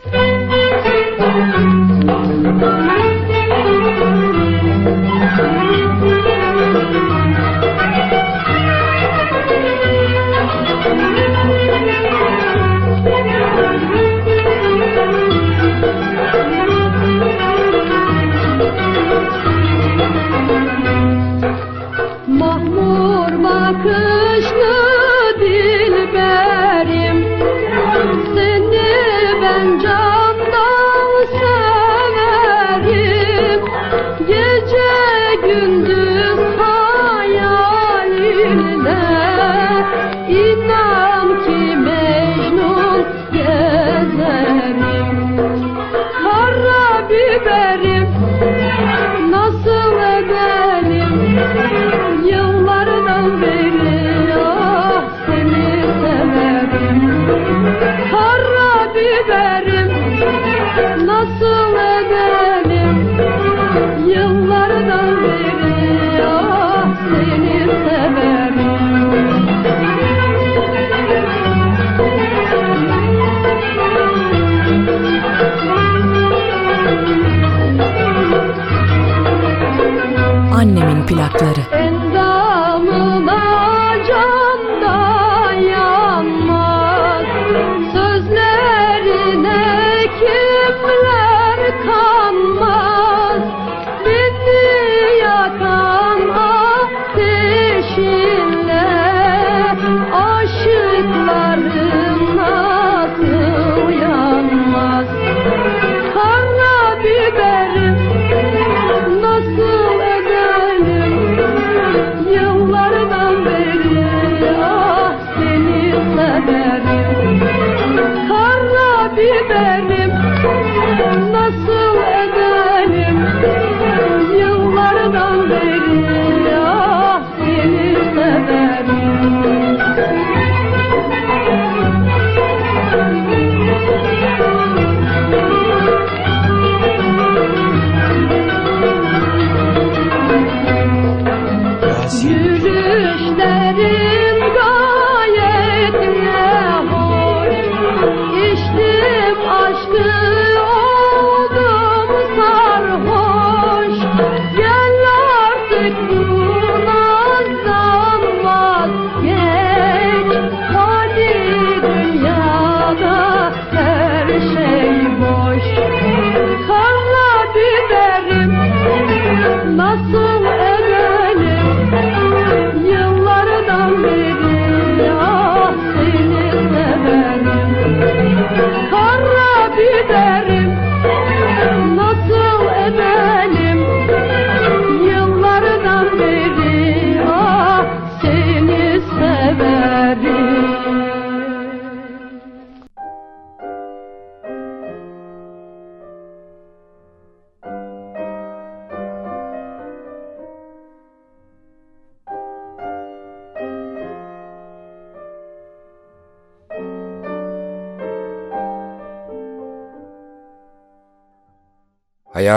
[81.19, 81.78] Plakları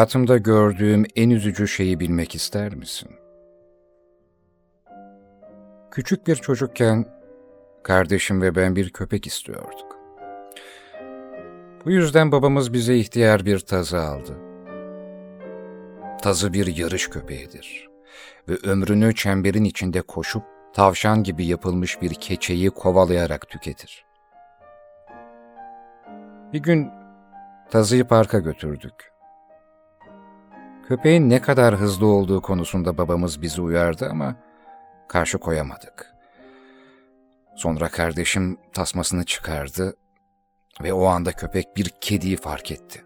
[0.02, 3.10] Hayatımda gördüğüm en üzücü şeyi bilmek ister misin?
[5.90, 7.06] Küçük bir çocukken
[7.82, 9.96] kardeşim ve ben bir köpek istiyorduk.
[11.84, 14.36] Bu yüzden babamız bize ihtiyar bir tazı aldı.
[16.22, 17.88] Tazı bir yarış köpeğidir
[18.48, 20.44] ve ömrünü çemberin içinde koşup
[20.74, 24.04] tavşan gibi yapılmış bir keçeyi kovalayarak tüketir.
[26.52, 26.90] Bir gün
[27.70, 29.11] tazıyı parka götürdük.
[30.88, 34.36] Köpeğin ne kadar hızlı olduğu konusunda babamız bizi uyardı ama
[35.08, 36.14] karşı koyamadık.
[37.56, 39.96] Sonra kardeşim tasmasını çıkardı
[40.82, 43.04] ve o anda köpek bir kediyi fark etti.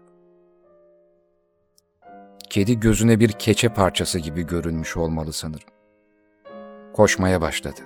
[2.49, 5.69] Kedi gözüne bir keçe parçası gibi görünmüş olmalı sanırım.
[6.93, 7.81] Koşmaya başladı.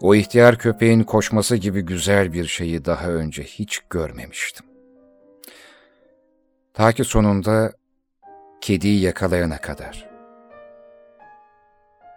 [0.00, 4.66] O ihtiyar köpeğin koşması gibi güzel bir şeyi daha önce hiç görmemiştim.
[6.74, 7.72] Ta ki sonunda
[8.64, 10.10] kediyi yakalayana kadar.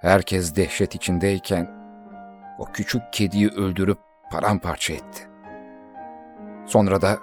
[0.01, 1.67] Herkes dehşet içindeyken
[2.59, 3.97] o küçük kediyi öldürüp
[4.31, 5.29] paramparça etti.
[6.65, 7.17] Sonra da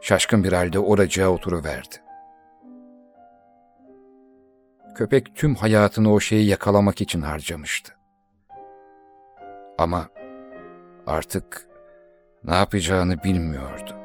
[0.00, 1.96] şaşkın bir halde oracığa oturuverdi.
[4.94, 7.96] Köpek tüm hayatını o şeyi yakalamak için harcamıştı.
[9.78, 10.08] Ama
[11.06, 11.66] artık
[12.44, 14.01] ne yapacağını bilmiyordu.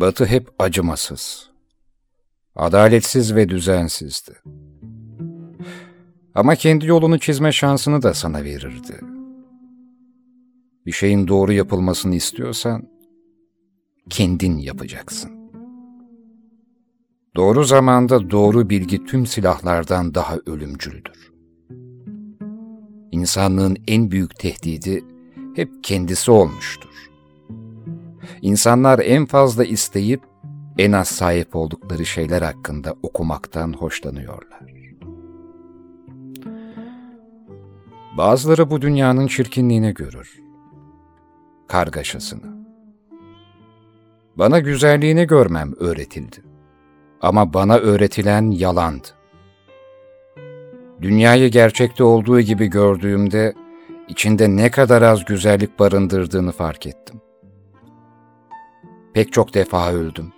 [0.00, 1.50] Batı hep acımasız,
[2.56, 4.32] adaletsiz ve düzensizdi.
[6.34, 9.00] Ama kendi yolunu çizme şansını da sana verirdi.
[10.86, 12.88] Bir şeyin doğru yapılmasını istiyorsan,
[14.10, 15.30] kendin yapacaksın.
[17.36, 21.32] Doğru zamanda doğru bilgi tüm silahlardan daha ölümcüldür.
[23.12, 25.04] İnsanlığın en büyük tehdidi
[25.54, 26.95] hep kendisi olmuştur.
[28.46, 30.20] İnsanlar en fazla isteyip
[30.78, 34.60] en az sahip oldukları şeyler hakkında okumaktan hoşlanıyorlar.
[38.18, 40.40] Bazıları bu dünyanın çirkinliğini görür.
[41.68, 42.66] Kargaşasını.
[44.36, 46.36] Bana güzelliğini görmem öğretildi.
[47.20, 49.08] Ama bana öğretilen yalandı.
[51.02, 53.54] Dünyayı gerçekte olduğu gibi gördüğümde
[54.08, 57.20] içinde ne kadar az güzellik barındırdığını fark ettim.
[59.16, 60.32] Pek çok defa öldüm.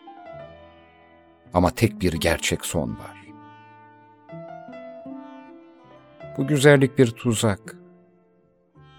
[1.55, 3.27] Ama tek bir gerçek son var.
[6.37, 7.77] Bu güzellik bir tuzak.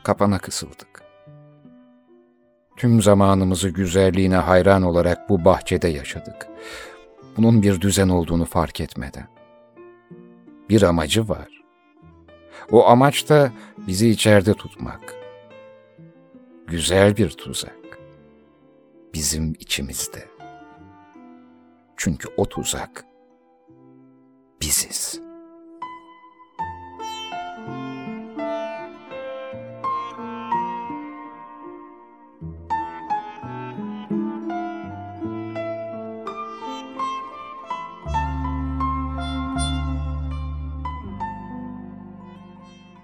[0.04, 1.04] Kapana kısıldık.
[2.78, 6.48] Tüm zamanımızı güzelliğine hayran olarak bu bahçede yaşadık.
[7.38, 9.28] Bunun bir düzen olduğunu fark etmeden.
[10.70, 11.64] Bir amacı var.
[12.72, 15.16] O amaç da bizi içeride tutmak.
[16.68, 17.79] Güzel bir tuzak
[19.14, 20.28] bizim içimizde.
[21.97, 23.05] Çünkü o tuzak
[24.62, 25.22] biziz.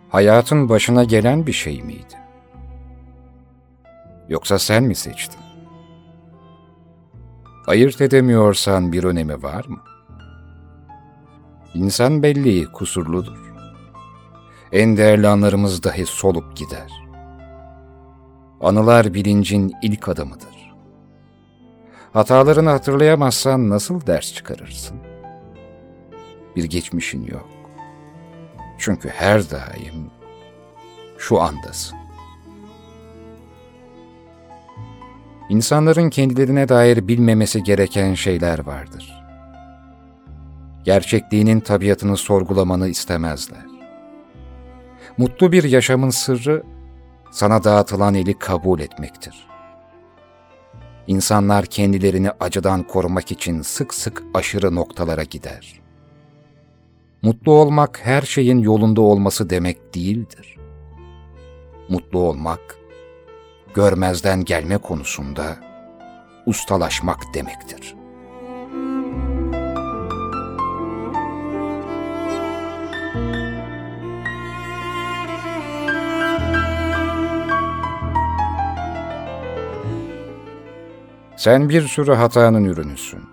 [0.09, 2.15] Hayatın başına gelen bir şey miydi?
[4.29, 5.44] Yoksa sen mi seçtin?
[7.67, 9.79] Ayırt edemiyorsan bir önemi var mı?
[11.73, 13.53] İnsan belli kusurludur.
[14.71, 16.91] En değerli anlarımız dahi solup gider.
[18.61, 20.73] Anılar bilincin ilk adımıdır.
[22.13, 24.97] Hatalarını hatırlayamazsan nasıl ders çıkarırsın?
[26.55, 27.49] Bir geçmişin yok.
[28.77, 30.11] Çünkü her daim
[31.17, 32.04] şu andasın.
[35.49, 39.23] İnsanların kendilerine dair bilmemesi gereken şeyler vardır.
[40.83, 43.65] Gerçekliğinin tabiatını sorgulamanı istemezler.
[45.17, 46.63] Mutlu bir yaşamın sırrı
[47.31, 49.47] sana dağıtılan eli kabul etmektir.
[51.07, 55.81] İnsanlar kendilerini acıdan korumak için sık sık aşırı noktalara gider.
[57.21, 60.57] Mutlu olmak her şeyin yolunda olması demek değildir.
[61.89, 62.77] Mutlu olmak,
[63.75, 65.57] görmezden gelme konusunda
[66.45, 67.95] ustalaşmak demektir.
[81.37, 83.23] Sen bir sürü hatanın ürünüsün.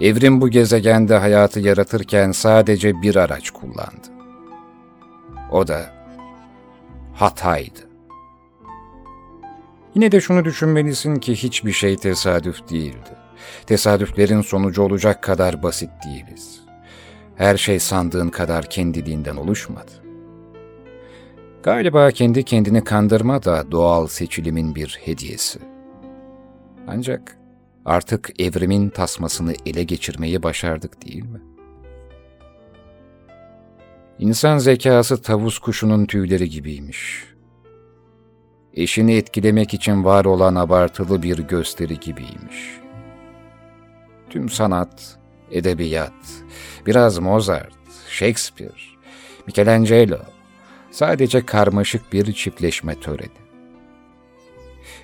[0.00, 4.08] Evrim bu gezegende hayatı yaratırken sadece bir araç kullandı.
[5.50, 5.80] O da
[7.14, 7.91] hataydı.
[9.94, 13.10] Yine de şunu düşünmelisin ki hiçbir şey tesadüf değildi.
[13.66, 16.60] Tesadüflerin sonucu olacak kadar basit değiliz.
[17.36, 19.90] Her şey sandığın kadar kendiliğinden oluşmadı.
[21.62, 25.58] Galiba kendi kendini kandırma da doğal seçilimin bir hediyesi.
[26.88, 27.36] Ancak
[27.84, 31.40] artık evrimin tasmasını ele geçirmeyi başardık değil mi?
[34.18, 37.31] İnsan zekası tavus kuşunun tüyleri gibiymiş.
[38.74, 42.80] Eşini etkilemek için var olan abartılı bir gösteri gibiymiş.
[44.30, 45.18] Tüm sanat,
[45.50, 46.12] edebiyat,
[46.86, 47.74] biraz Mozart,
[48.08, 48.72] Shakespeare,
[49.46, 50.18] Michelangelo,
[50.90, 53.42] sadece karmaşık bir çiftleşme töreni.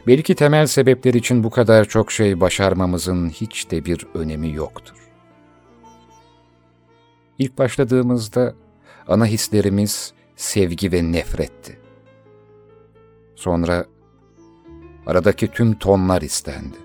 [0.07, 4.95] Belki temel sebepler için bu kadar çok şey başarmamızın hiç de bir önemi yoktur.
[7.39, 8.55] İlk başladığımızda
[9.09, 11.88] ana hislerimiz sevgi ve nefretti.
[13.39, 13.86] Sonra
[15.07, 16.76] aradaki tüm tonlar istendi.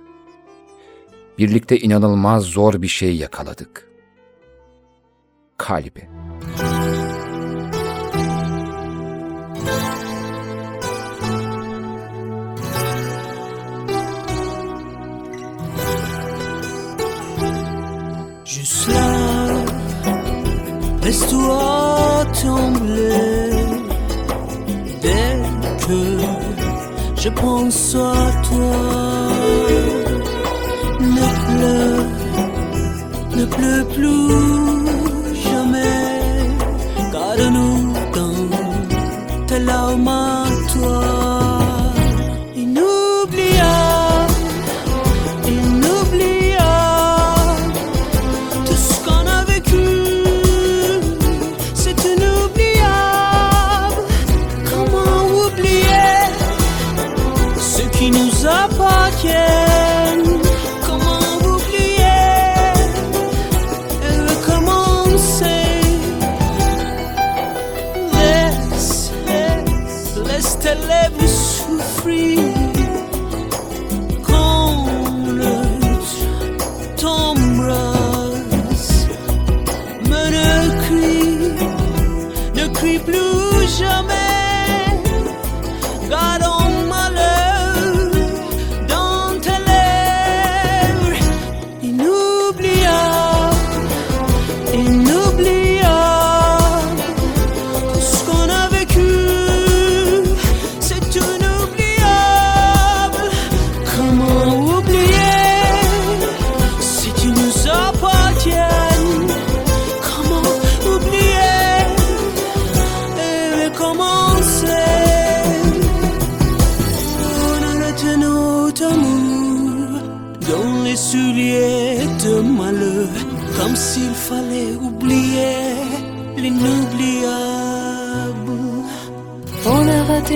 [1.37, 3.89] Birlikte inanılmaz zor bir şey yakaladık.
[5.57, 6.09] Kalbi.
[18.45, 19.65] Juste là,
[21.03, 23.53] laisse-toi trembler
[25.01, 25.41] dès
[25.87, 26.42] que
[27.23, 28.15] je pense à
[28.47, 28.75] toi.
[30.99, 32.05] Ne pleure,
[33.37, 35.99] ne pleure plus jamais,
[37.13, 40.43] garde-nous dans tes larmes à
[40.73, 41.32] toi.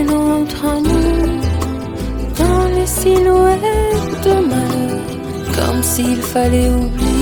[0.03, 1.41] Notre amour
[2.37, 5.01] dans les silhouettes de malheur,
[5.55, 7.16] comme s'il fallait oublier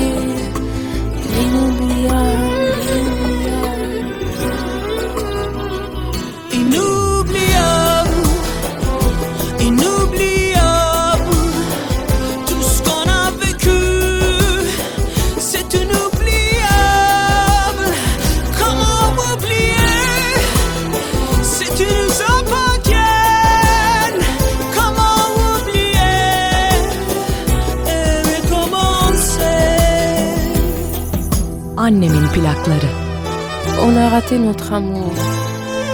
[34.40, 35.14] Notre amour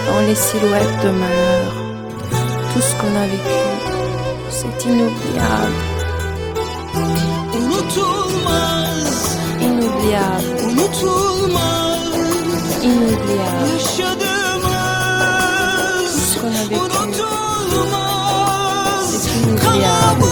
[0.08, 1.72] dans les silhouettes de malheur.
[2.72, 3.62] Tout ce qu'on a vécu,
[4.50, 5.78] c'est inoubliable,
[7.54, 12.02] Unutulmaz, inoubliable, unutulmaz
[12.82, 13.68] inoubliable.
[16.10, 17.22] Tout ce qu'on a vécu,
[19.06, 20.31] c'est inoubliable.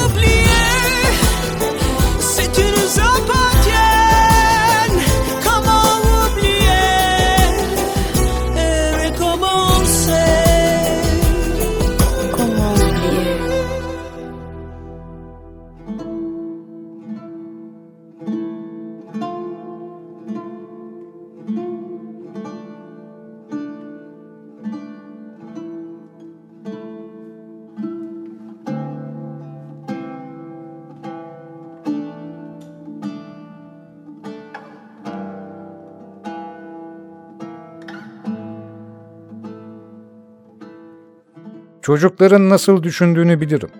[41.91, 43.71] Çocukların nasıl düşündüğünü bilirim.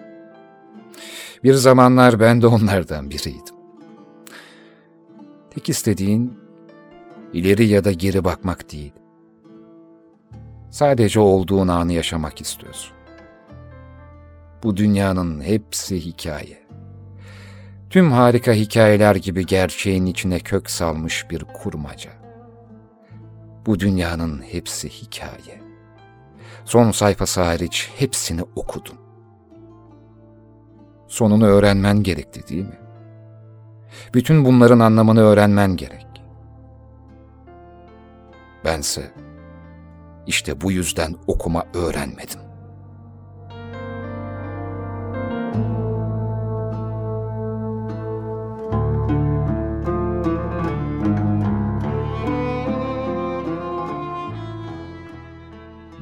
[1.45, 3.55] Bir zamanlar ben de onlardan biriydim.
[5.51, 6.39] Tek istediğin
[7.33, 8.93] ileri ya da geri bakmak değil.
[10.71, 12.93] Sadece olduğun anı yaşamak istiyorsun.
[14.63, 16.59] Bu dünyanın hepsi hikaye.
[17.91, 22.11] Tüm harika hikayeler gibi gerçeğin içine kök salmış bir kurmaca.
[23.67, 25.60] Bu dünyanın hepsi hikaye.
[26.71, 28.95] Son sayfası hariç hepsini okudum.
[31.09, 32.79] Sonunu öğrenmen gerekti değil mi?
[34.15, 36.07] Bütün bunların anlamını öğrenmen gerek.
[38.65, 39.11] Bense
[40.27, 42.41] işte bu yüzden okuma öğrenmedim.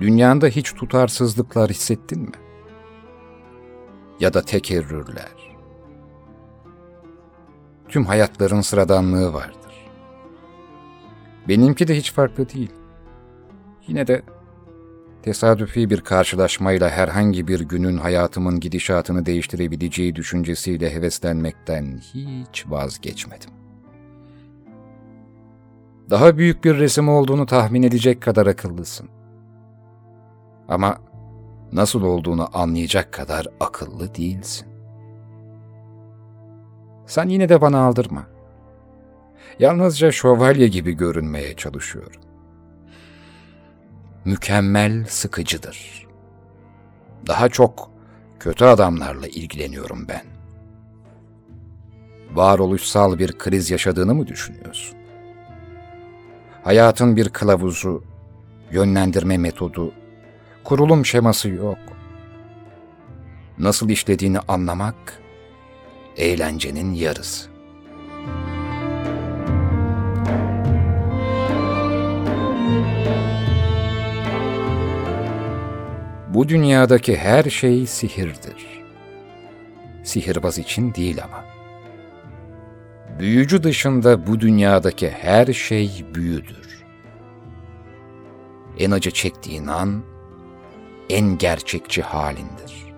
[0.00, 2.32] Dünyanda hiç tutarsızlıklar hissettin mi?
[4.20, 5.56] Ya da tekerrürler.
[7.88, 9.88] Tüm hayatların sıradanlığı vardır.
[11.48, 12.72] Benimki de hiç farklı değil.
[13.86, 14.22] Yine de
[15.22, 23.50] tesadüfi bir karşılaşmayla herhangi bir günün hayatımın gidişatını değiştirebileceği düşüncesiyle heveslenmekten hiç vazgeçmedim.
[26.10, 29.08] Daha büyük bir resim olduğunu tahmin edecek kadar akıllısın.
[30.68, 30.98] Ama
[31.72, 34.66] nasıl olduğunu anlayacak kadar akıllı değilsin.
[37.06, 38.26] Sen yine de bana aldırma.
[39.58, 42.20] Yalnızca şövalye gibi görünmeye çalışıyorum.
[44.24, 46.06] Mükemmel sıkıcıdır.
[47.26, 47.90] Daha çok
[48.40, 50.22] kötü adamlarla ilgileniyorum ben.
[52.34, 54.98] Varoluşsal bir kriz yaşadığını mı düşünüyorsun?
[56.64, 58.04] Hayatın bir kılavuzu,
[58.70, 59.92] yönlendirme metodu,
[60.68, 61.78] kurulum şeması yok.
[63.58, 65.22] Nasıl işlediğini anlamak
[66.16, 67.50] eğlencenin yarısı.
[76.34, 78.66] Bu dünyadaki her şey sihirdir.
[80.02, 81.44] Sihirbaz için değil ama.
[83.18, 86.84] Büyücü dışında bu dünyadaki her şey büyüdür.
[88.78, 90.17] En acı çektiğin an
[91.09, 92.94] en gerçekçi halindir.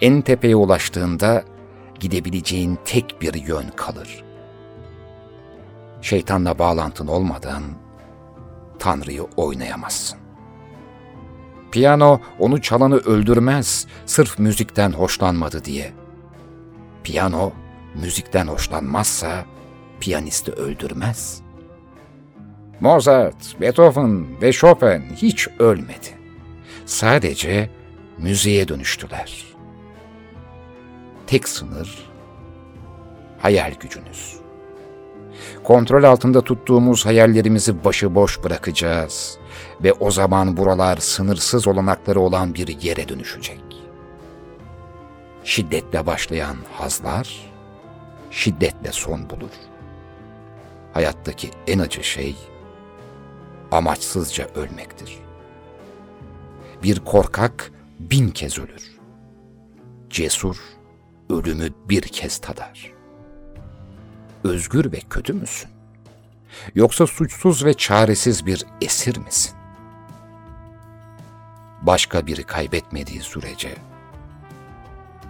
[0.00, 1.44] En tepeye ulaştığında
[2.00, 4.24] gidebileceğin tek bir yön kalır.
[6.02, 7.62] Şeytanla bağlantın olmadan
[8.78, 10.18] Tanrı'yı oynayamazsın.
[11.72, 15.92] Piyano onu çalanı öldürmez sırf müzikten hoşlanmadı diye.
[17.04, 17.52] Piyano
[17.94, 19.44] müzikten hoşlanmazsa
[20.00, 21.42] piyanisti öldürmez.
[22.80, 26.17] Mozart, Beethoven ve Chopin hiç ölmedi.
[26.88, 27.70] Sadece
[28.18, 29.44] müziğe dönüştüler.
[31.26, 32.10] Tek sınır
[33.38, 34.36] hayal gücünüz.
[35.64, 39.38] Kontrol altında tuttuğumuz hayallerimizi başıboş bırakacağız
[39.82, 43.62] ve o zaman buralar sınırsız olanakları olan bir yere dönüşecek.
[45.44, 47.52] Şiddetle başlayan hazlar
[48.30, 49.50] şiddetle son bulur.
[50.92, 52.36] Hayattaki en acı şey
[53.70, 55.27] amaçsızca ölmektir.
[56.82, 58.98] Bir korkak bin kez ölür.
[60.10, 60.56] Cesur
[61.30, 62.92] ölümü bir kez tadar.
[64.44, 65.70] Özgür ve kötü müsün?
[66.74, 69.56] Yoksa suçsuz ve çaresiz bir esir misin?
[71.82, 73.76] Başka biri kaybetmediği sürece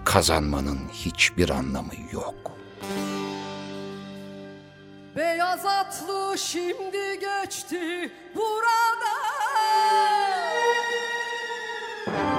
[0.05, 2.35] kazanmanın hiçbir anlamı yok.
[5.17, 9.19] Beyaz atlı şimdi geçti burada
[12.13, 12.38] Thank you.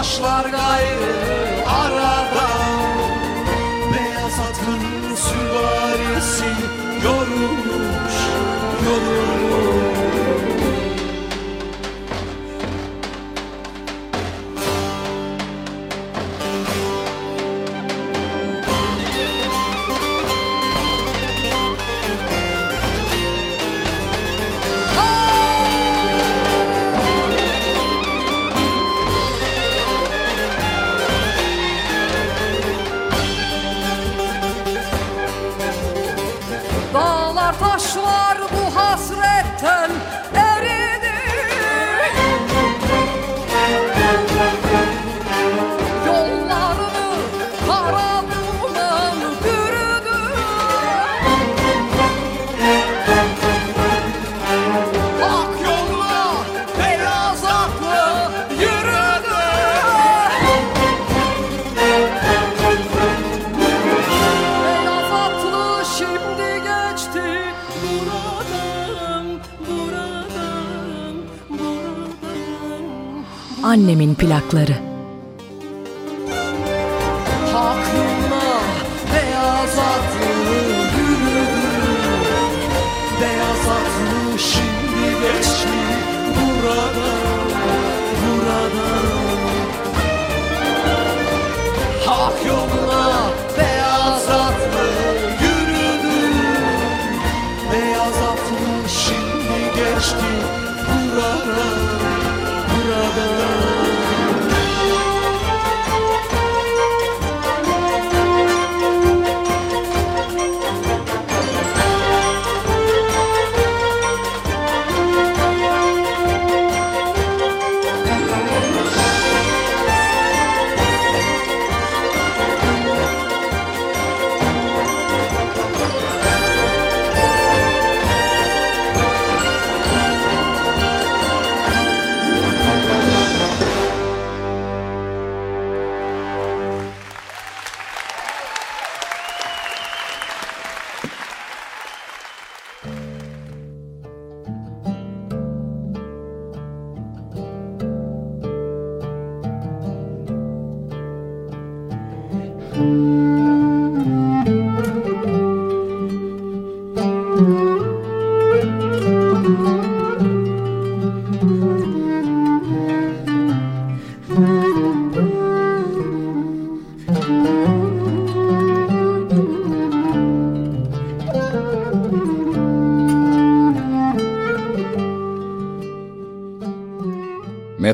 [0.00, 0.44] taş var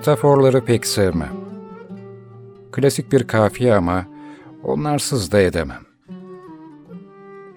[0.06, 1.32] Metaforları pek sevmem.
[2.72, 4.06] Klasik bir kafiye ama
[4.62, 5.82] onlarsız da edemem.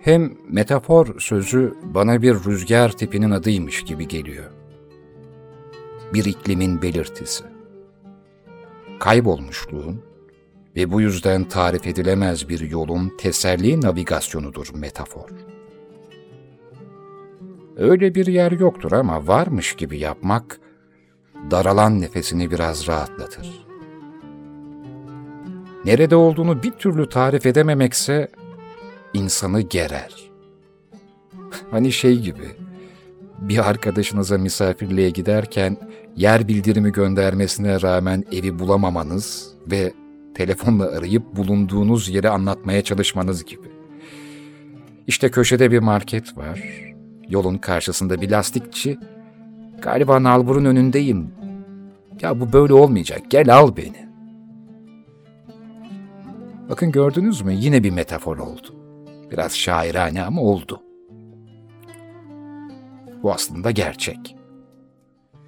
[0.01, 4.51] Hem metafor sözü bana bir rüzgar tipinin adıymış gibi geliyor.
[6.13, 7.43] Bir iklimin belirtisi.
[8.99, 10.01] Kaybolmuşluğun
[10.75, 15.29] ve bu yüzden tarif edilemez bir yolun teselli navigasyonudur metafor.
[17.77, 20.59] Öyle bir yer yoktur ama varmış gibi yapmak,
[21.51, 23.65] daralan nefesini biraz rahatlatır.
[25.85, 28.27] Nerede olduğunu bir türlü tarif edememekse
[29.13, 30.15] insanı gerer.
[31.71, 32.47] Hani şey gibi,
[33.41, 35.77] bir arkadaşınıza misafirliğe giderken
[36.15, 39.93] yer bildirimi göndermesine rağmen evi bulamamanız ve
[40.35, 43.67] telefonla arayıp bulunduğunuz yeri anlatmaya çalışmanız gibi.
[45.07, 46.61] İşte köşede bir market var,
[47.29, 48.97] yolun karşısında bir lastikçi,
[49.81, 51.31] galiba nalburun önündeyim,
[52.21, 54.09] ya bu böyle olmayacak, gel al beni.
[56.69, 58.75] Bakın gördünüz mü yine bir metafor oldu.
[59.31, 60.81] Biraz şairane ama oldu.
[63.23, 64.35] Bu aslında gerçek.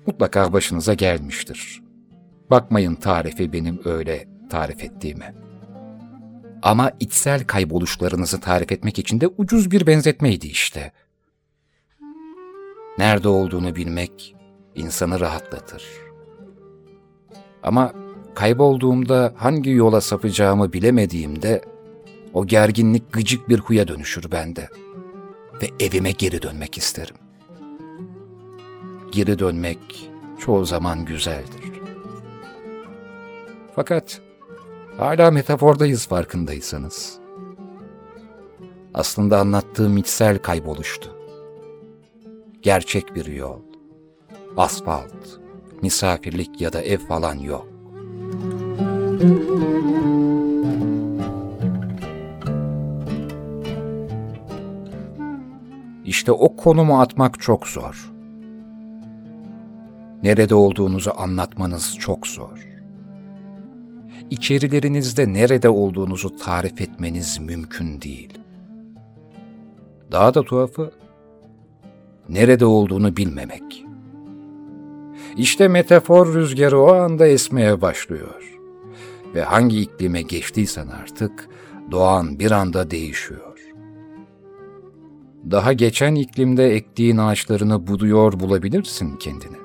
[0.07, 1.81] Mutlaka başınıza gelmiştir.
[2.49, 5.33] Bakmayın tarifi benim öyle tarif ettiğime.
[6.61, 10.91] Ama içsel kayboluşlarınızı tarif etmek için de ucuz bir benzetmeydi işte.
[12.97, 14.35] Nerede olduğunu bilmek
[14.75, 15.83] insanı rahatlatır.
[17.63, 17.93] Ama
[18.35, 21.61] kaybolduğumda hangi yola sapacağımı bilemediğimde
[22.33, 24.69] o gerginlik gıcık bir huya dönüşür bende
[25.61, 27.15] ve evime geri dönmek isterim.
[29.11, 31.81] Geri dönmek çoğu zaman güzeldir.
[33.75, 34.21] Fakat
[34.97, 37.19] hala metafordayız farkındaysanız.
[38.93, 41.20] Aslında anlattığım içsel kayboluştu.
[42.61, 43.59] Gerçek bir yol,
[44.57, 45.39] asfalt,
[45.81, 47.67] misafirlik ya da ev falan yok.
[56.05, 58.11] İşte o konumu atmak çok zor.
[60.23, 62.67] Nerede olduğunuzu anlatmanız çok zor.
[64.29, 68.39] İçerilerinizde nerede olduğunuzu tarif etmeniz mümkün değil.
[70.11, 70.91] Daha da tuhafı,
[72.31, 73.85] nerede olduğunu bilmemek.
[75.37, 78.57] İşte metafor rüzgarı o anda esmeye başlıyor.
[79.35, 81.49] Ve hangi iklime geçtiysen artık,
[81.91, 83.57] doğan bir anda değişiyor.
[85.51, 89.57] Daha geçen iklimde ektiğin ağaçlarını buduyor bulabilirsin kendini.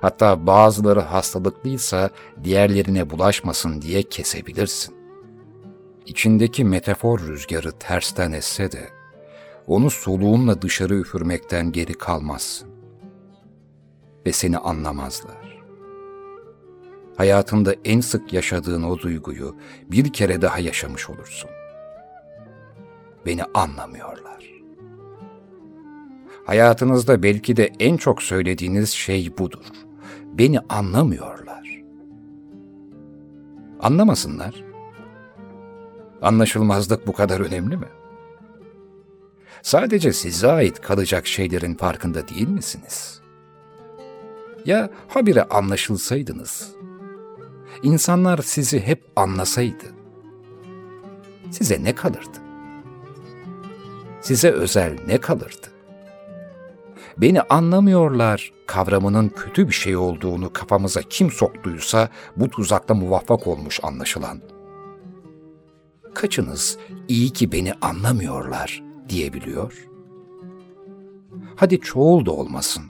[0.00, 2.10] Hatta bazıları hastalıklıysa
[2.44, 4.94] diğerlerine bulaşmasın diye kesebilirsin.
[6.06, 8.99] İçindeki metafor rüzgarı tersten esse de,
[9.70, 12.68] onu soluğunla dışarı üfürmekten geri kalmazsın.
[14.26, 15.62] Ve seni anlamazlar.
[17.16, 19.56] Hayatında en sık yaşadığın o duyguyu
[19.90, 21.50] bir kere daha yaşamış olursun.
[23.26, 24.50] Beni anlamıyorlar.
[26.46, 29.64] Hayatınızda belki de en çok söylediğiniz şey budur.
[30.24, 31.82] Beni anlamıyorlar.
[33.80, 34.64] Anlamasınlar.
[36.22, 37.88] Anlaşılmazlık bu kadar önemli mi?
[39.62, 43.20] Sadece size ait kalacak şeylerin farkında değil misiniz?
[44.64, 46.70] Ya habire anlaşılsaydınız?
[47.82, 49.84] İnsanlar sizi hep anlasaydı?
[51.50, 52.38] Size ne kalırdı?
[54.20, 55.66] Size özel ne kalırdı?
[57.16, 64.40] Beni anlamıyorlar kavramının kötü bir şey olduğunu kafamıza kim soktuysa bu tuzakta muvaffak olmuş anlaşılan.
[66.14, 66.78] Kaçınız
[67.08, 69.88] iyi ki beni anlamıyorlar diyebiliyor?
[71.56, 72.84] Hadi çoğul da olmasın.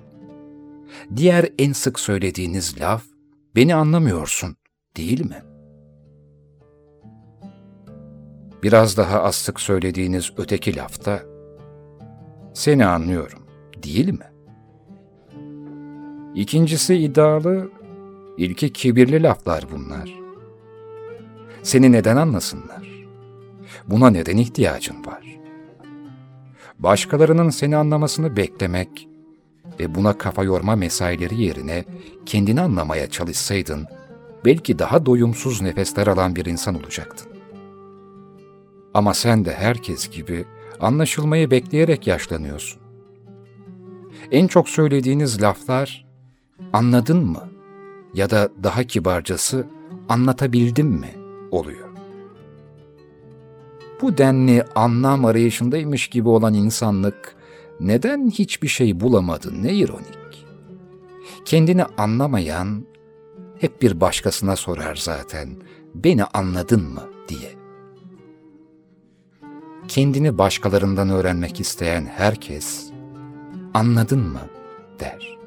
[1.17, 3.05] Diğer en sık söylediğiniz laf,
[3.57, 4.57] beni anlamıyorsun
[4.97, 5.43] değil mi?
[8.63, 11.23] Biraz daha az sık söylediğiniz öteki lafta,
[12.55, 13.43] seni anlıyorum
[13.83, 14.31] değil mi?
[16.35, 17.71] İkincisi iddialı,
[18.39, 20.21] ilki kibirli laflar bunlar.
[21.63, 23.07] Seni neden anlasınlar?
[23.87, 25.40] Buna neden ihtiyacın var?
[26.83, 29.09] Başkalarının seni anlamasını beklemek
[29.81, 31.85] ve buna kafa yorma mesaileri yerine
[32.27, 33.87] kendini anlamaya çalışsaydın,
[34.45, 37.33] belki daha doyumsuz nefesler alan bir insan olacaktın.
[38.95, 40.45] Ama sen de herkes gibi
[40.81, 42.81] anlaşılmayı bekleyerek yaşlanıyorsun.
[44.31, 46.07] En çok söylediğiniz laflar
[46.73, 47.49] anladın mı
[48.15, 49.67] ya da daha kibarcası
[50.09, 51.15] anlatabildim mi
[51.51, 51.90] oluyor.
[54.03, 57.37] Bu denli anlam arayışındaymış gibi olan insanlık
[57.81, 60.47] neden hiçbir şey bulamadı ne ironik.
[61.45, 62.87] Kendini anlamayan
[63.61, 65.49] hep bir başkasına sorar zaten
[65.95, 67.55] beni anladın mı diye.
[69.89, 72.91] Kendini başkalarından öğrenmek isteyen herkes
[73.75, 74.41] anladın mı
[75.01, 75.39] der.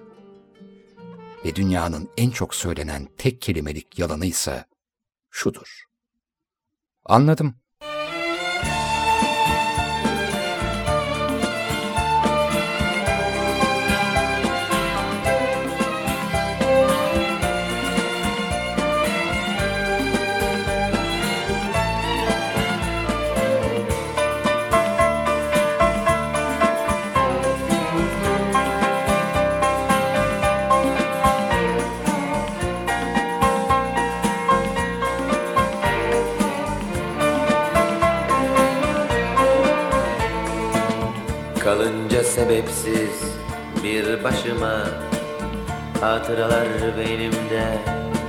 [1.46, 4.66] Ve dünyanın en çok söylenen tek kelimelik yalanı ise
[5.30, 5.84] şudur.
[7.06, 7.63] Anladım.
[42.44, 43.36] Sebepsiz
[43.84, 44.78] bir başıma.
[46.02, 46.68] Hatıralar
[46.98, 47.64] beynimde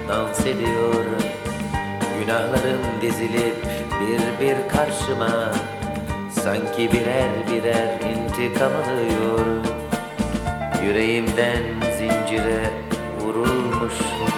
[0.08, 1.04] dans ediyor.
[2.20, 3.56] Günahlarım dizilip
[4.00, 5.52] bir bir karşıma.
[6.30, 9.46] Sanki birer birer intikam alıyor.
[10.84, 11.62] Yüreğimden
[11.98, 12.70] zincire
[13.20, 14.34] vurulmuşum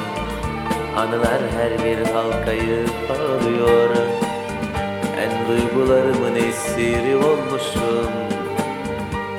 [0.97, 3.91] Anılar her bir halkayı bağlıyor.
[5.21, 8.36] En duygularımın esiri olmuşum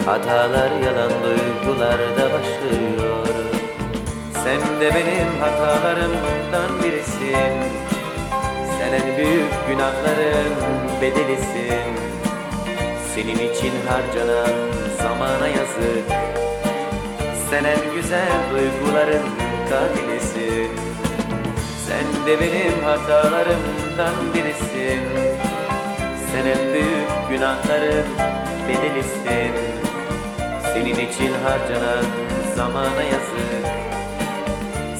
[0.07, 3.27] Hatalar yalan duygularda başlıyor.
[4.34, 7.53] Sen de benim hatalarımdan birisin.
[8.77, 10.53] Sen en büyük günahların
[11.01, 11.93] bedelisin.
[13.15, 14.55] Senin için harcanan
[15.01, 16.07] zamana yazık.
[17.49, 19.25] Sen en güzel duyguların
[19.69, 20.71] katilisin.
[21.88, 25.01] Sen de benim hatalarımdan birisin.
[26.31, 28.05] Sen en büyük günahların
[28.67, 29.76] bedelisin
[30.77, 32.05] Senin için harcanan
[32.55, 33.65] zamana yazık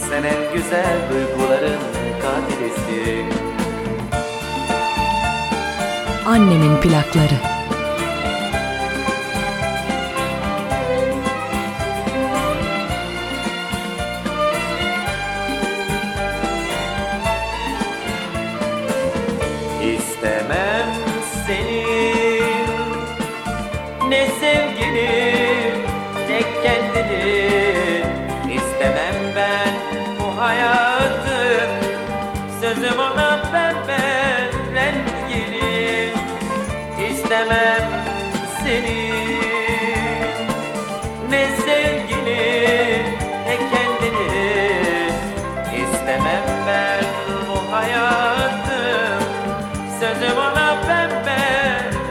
[0.10, 1.80] Sen en güzel duyguların
[2.22, 3.34] katilisin
[6.26, 7.57] Annemin plakları.
[32.98, 33.98] Ona pembe
[34.76, 36.10] rengini
[37.12, 37.90] İstemem
[38.64, 39.12] seni.
[41.30, 43.04] Ne sevgili
[43.46, 45.12] ne kendini
[45.74, 47.04] İstemem ben
[47.48, 49.20] bu hayatı.
[50.00, 51.42] Sözüm ona pembe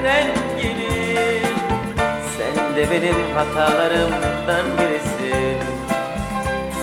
[0.04, 1.40] rengini
[2.36, 5.58] Sen de benim hatalarımdan birisin.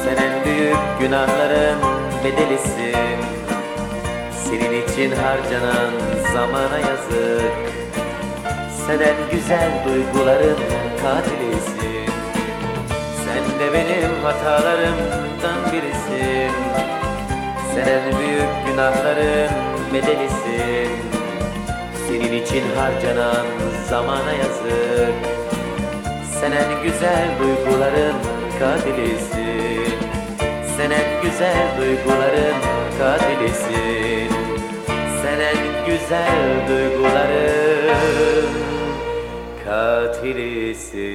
[0.04, 1.78] Sen en büyük günahların
[2.24, 3.33] bedelisin
[4.74, 5.92] Senin için harcanan
[6.34, 7.54] zamana yazık.
[8.88, 10.58] Sen en güzel duyguların
[11.02, 12.14] katilisin
[13.24, 16.56] Sen de benim hatalarımdan birisin.
[17.74, 19.52] Sen en büyük günahların
[19.94, 20.92] bedelisin
[22.08, 23.46] Senin için harcanan
[23.90, 25.16] zamana yazık.
[26.42, 28.16] Sen en güzel duyguların
[28.60, 29.98] katilisin
[30.78, 32.56] Sen en güzel duyguların
[33.00, 34.03] katilisin Sen
[35.94, 38.50] güzel duyguların
[39.66, 41.14] katilisin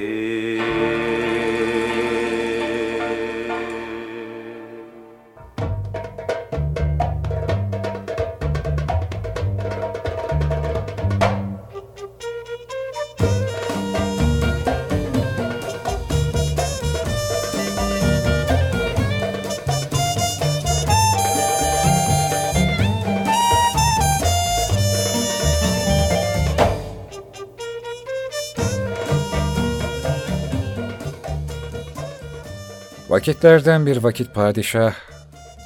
[33.29, 34.93] Vakitlerden bir vakit padişah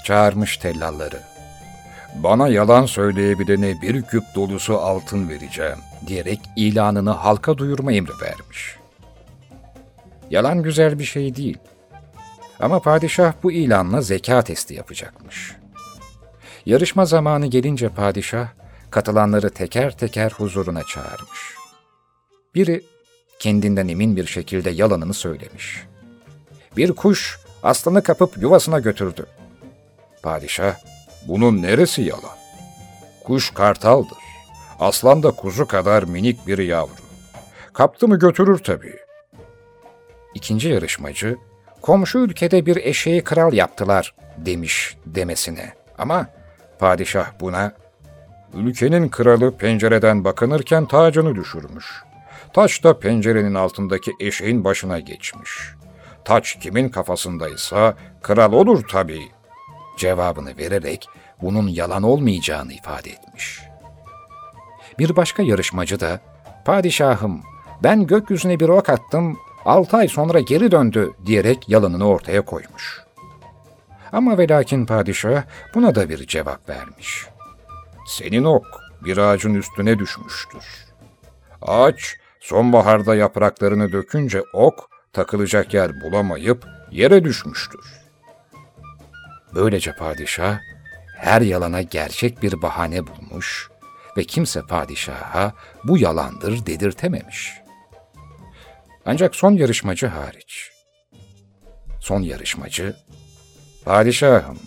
[0.06, 1.20] çağırmış tellalları.
[2.16, 5.78] Bana yalan söyleyebilene bir küp dolusu altın vereceğim
[6.08, 8.76] diyerek ilanını halka duyurma emri vermiş.
[10.30, 11.58] Yalan güzel bir şey değil.
[12.60, 15.56] Ama padişah bu ilanla zeka testi yapacakmış.
[16.66, 18.48] Yarışma zamanı gelince padişah
[18.90, 21.40] katılanları teker teker huzuruna çağırmış.
[22.56, 22.84] Biri
[23.40, 25.84] kendinden emin bir şekilde yalanını söylemiş.
[26.78, 29.26] Bir kuş aslanı kapıp yuvasına götürdü.
[30.24, 30.76] Padişah,
[31.28, 32.38] bunun neresi yalan?
[33.24, 34.18] Kuş kartaldır.
[34.80, 37.04] Aslan da kuzu kadar minik bir yavru.
[37.74, 38.96] Kaptı mı götürür tabii.
[40.36, 41.38] İkinci yarışmacı,
[41.82, 45.74] komşu ülkede bir eşeği kral yaptılar demiş demesine.
[45.98, 46.28] Ama
[46.80, 47.74] padişah buna,
[48.54, 52.04] ülkenin kralı pencereden bakınırken tacını düşürmüş.
[52.54, 55.50] Taç da pencerenin altındaki eşeğin başına geçmiş.
[56.26, 59.32] Taç kimin kafasındaysa kral olur tabii.
[59.98, 61.08] Cevabını vererek
[61.42, 63.62] bunun yalan olmayacağını ifade etmiş.
[65.00, 66.20] Bir başka yarışmacı da,
[66.66, 67.42] padişahım
[67.84, 73.04] ben gökyüzüne bir ok attım, altı ay sonra geri döndü diyerek yalanını ortaya koymuş.
[74.12, 75.44] Ama ve lakin padişah
[75.76, 77.26] buna da bir cevap vermiş.
[78.08, 78.66] Senin ok
[79.06, 80.86] bir ağacın üstüne düşmüştür.
[81.62, 88.04] Ağaç sonbaharda yapraklarını dökünce ok takılacak yer bulamayıp yere düşmüştür.
[89.56, 90.60] Böylece padişah
[91.18, 93.70] her yalana gerçek bir bahane bulmuş
[94.18, 95.54] ve kimse padişaha
[95.84, 97.54] bu yalandır dedirtememiş.
[99.06, 100.72] Ancak son yarışmacı hariç.
[102.00, 102.96] Son yarışmacı,
[103.86, 104.60] Padişahım,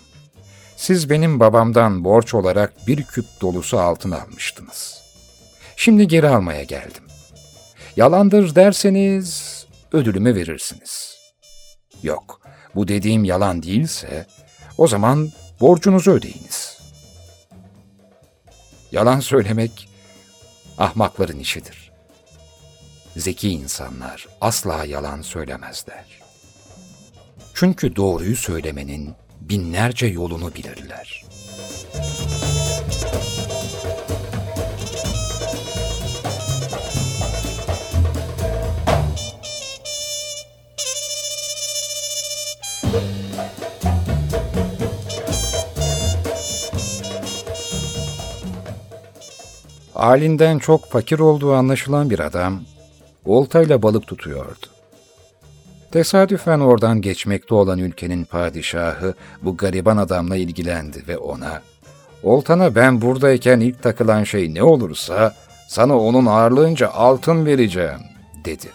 [0.75, 5.01] siz benim babamdan borç olarak bir küp dolusu altın almıştınız.
[5.75, 7.03] Şimdi geri almaya geldim.
[7.95, 9.56] Yalandır derseniz
[9.91, 11.17] ödülümü verirsiniz.
[12.03, 12.41] Yok,
[12.75, 14.27] bu dediğim yalan değilse
[14.77, 15.31] o zaman
[15.61, 16.77] borcunuzu ödeyiniz.
[18.91, 19.89] Yalan söylemek
[20.77, 21.91] ahmakların işidir.
[23.17, 26.05] Zeki insanlar asla yalan söylemezler.
[27.53, 31.25] Çünkü doğruyu söylemenin binlerce yolunu bilirler.
[49.97, 52.61] Halinden çok fakir olduğu anlaşılan bir adam,
[53.25, 54.65] oltayla balık tutuyordu.
[55.91, 61.61] Tesadüfen oradan geçmekte olan ülkenin padişahı bu gariban adamla ilgilendi ve ona,
[62.23, 65.35] ''Oltana ben buradayken ilk takılan şey ne olursa
[65.67, 68.11] sana onun ağırlığınca altın vereceğim.''
[68.45, 68.67] dedi.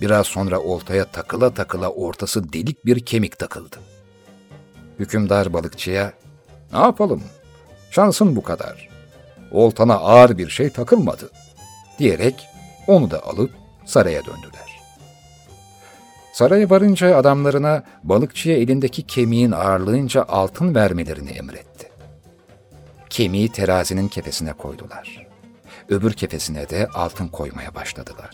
[0.00, 3.76] Biraz sonra oltaya takıla takıla ortası delik bir kemik takıldı.
[4.98, 6.12] Hükümdar balıkçıya,
[6.72, 7.22] ''Ne yapalım?
[7.90, 8.87] Şansın bu kadar.
[9.52, 11.30] Oltana ağır bir şey takılmadı.''
[11.98, 12.48] diyerek
[12.86, 13.50] onu da alıp
[13.84, 14.78] saraya döndüler.
[16.32, 21.88] Saraya varınca adamlarına balıkçıya elindeki kemiğin ağırlığınca altın vermelerini emretti.
[23.10, 25.26] Kemiği terazinin kefesine koydular.
[25.88, 28.30] Öbür kefesine de altın koymaya başladılar.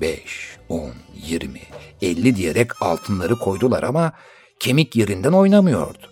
[0.00, 0.92] Beş, on,
[1.26, 1.60] yirmi,
[2.02, 4.12] elli diyerek altınları koydular ama
[4.60, 6.10] kemik yerinden oynamıyordu.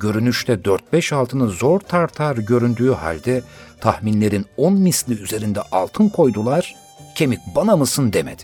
[0.00, 3.42] Görünüşte dört beş altını zor tartar göründüğü halde
[3.80, 6.76] tahminlerin on misli üzerinde altın koydular,
[7.14, 8.42] kemik bana mısın demedi.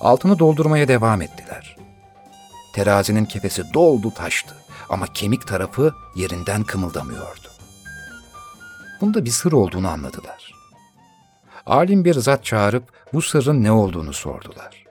[0.00, 1.76] Altını doldurmaya devam ettiler.
[2.72, 4.54] Terazinin kefesi doldu taştı
[4.88, 7.48] ama kemik tarafı yerinden kımıldamıyordu.
[9.00, 10.52] Bunda bir sır olduğunu anladılar.
[11.66, 14.84] Alim bir zat çağırıp bu sırrın ne olduğunu sordular.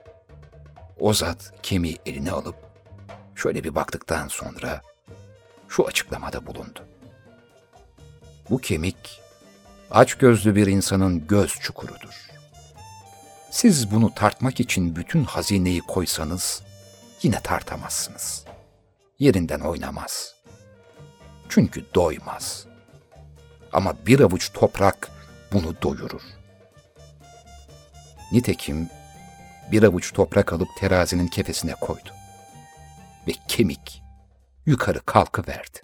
[1.00, 2.65] O zat kemiği eline alıp
[3.36, 4.82] şöyle bir baktıktan sonra
[5.68, 6.86] şu açıklamada bulundu.
[8.50, 9.20] Bu kemik
[9.90, 12.26] aç gözlü bir insanın göz çukurudur.
[13.50, 16.62] Siz bunu tartmak için bütün hazineyi koysanız
[17.22, 18.44] yine tartamazsınız.
[19.18, 20.34] Yerinden oynamaz.
[21.48, 22.66] Çünkü doymaz.
[23.72, 25.10] Ama bir avuç toprak
[25.52, 26.22] bunu doyurur.
[28.32, 28.88] Nitekim
[29.72, 32.15] bir avuç toprak alıp terazinin kefesine koydu.
[33.28, 34.02] Ve kemik
[34.66, 35.78] yukarı kalkıverdi.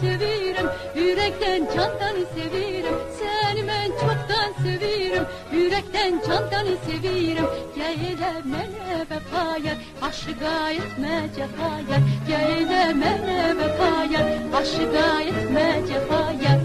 [0.00, 7.46] sevirim Yürekten candan sevirim Seni ben çoktan sevirim Yürekten candan sevirim
[7.76, 14.20] Geyle mene vefaya Aşığa etme cefaya Geyle mene vefaya
[14.56, 16.60] Aşığa etme cefaya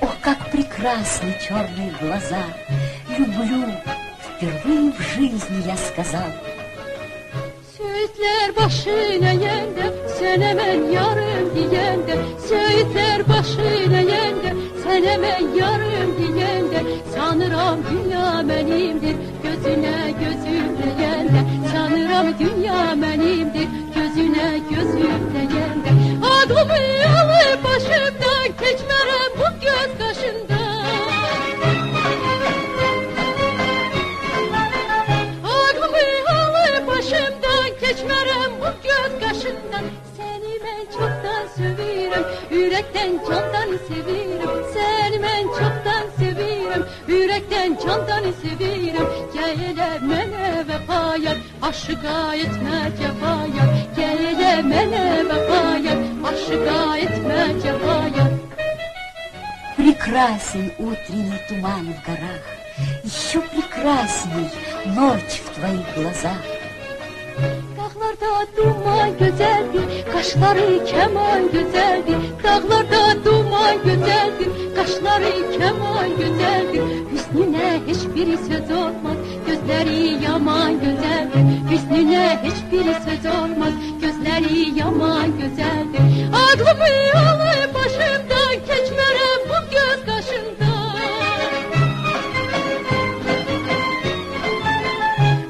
[0.00, 2.44] Ох, как прекрасны черные глаза!
[3.18, 3.64] Люблю,
[4.42, 6.30] впервые в жизни я сказал.
[7.76, 12.16] Söğütler başına yende, sen hemen yarım diyende.
[12.48, 16.84] Söğütler başına yende, sen hemen yarım diyende.
[17.14, 21.44] Sanıram dünya benimdir, gözüne gözüm deyende.
[21.72, 23.11] Sanıram dünya benimdir,
[52.02, 55.94] Aşığa etme cefaya Gele mene vefaya
[56.24, 58.28] Aşığa etme cefaya
[59.76, 62.44] Прекрасен утренний туман в горах,
[63.04, 64.48] Еще прекрасней
[64.96, 66.42] ночь в твоих глазах.
[67.76, 72.18] Dağlarda duman güzeldir, kaşları keman güzeldir.
[72.44, 76.82] Dağlarda duman güzeldir, kaşları keman güzeldir.
[77.12, 83.73] Hüsnü Hüsnüne hiçbir söz olmaz Gözleri yaman güzeldir Hüsnüne hiçbir söz olmaz.
[84.01, 86.01] Gözleri yaman güzeldir.
[86.33, 90.95] Aklımı alıp başımdan Keçmerem bu göz kaşından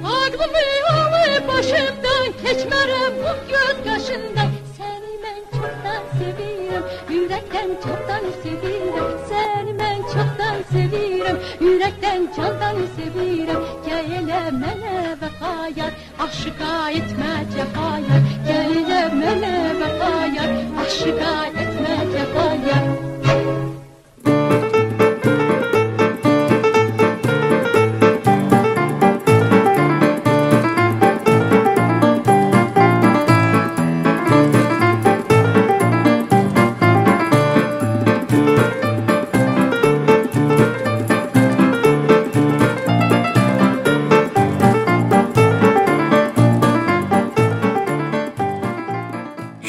[0.04, 0.64] Aklımı
[0.94, 6.90] alıp başımdan Keçmerem bu göz kaşından Seni ben çoktan seviyorum.
[7.10, 9.20] Yürekten çoktan seviyorum.
[9.30, 11.40] Seni ben çoktan seviyorum.
[11.62, 13.66] Yürekten candan seviyorum.
[13.86, 16.13] Gel mene vefaya Aşıka
[16.90, 18.23] etme cefaya Gel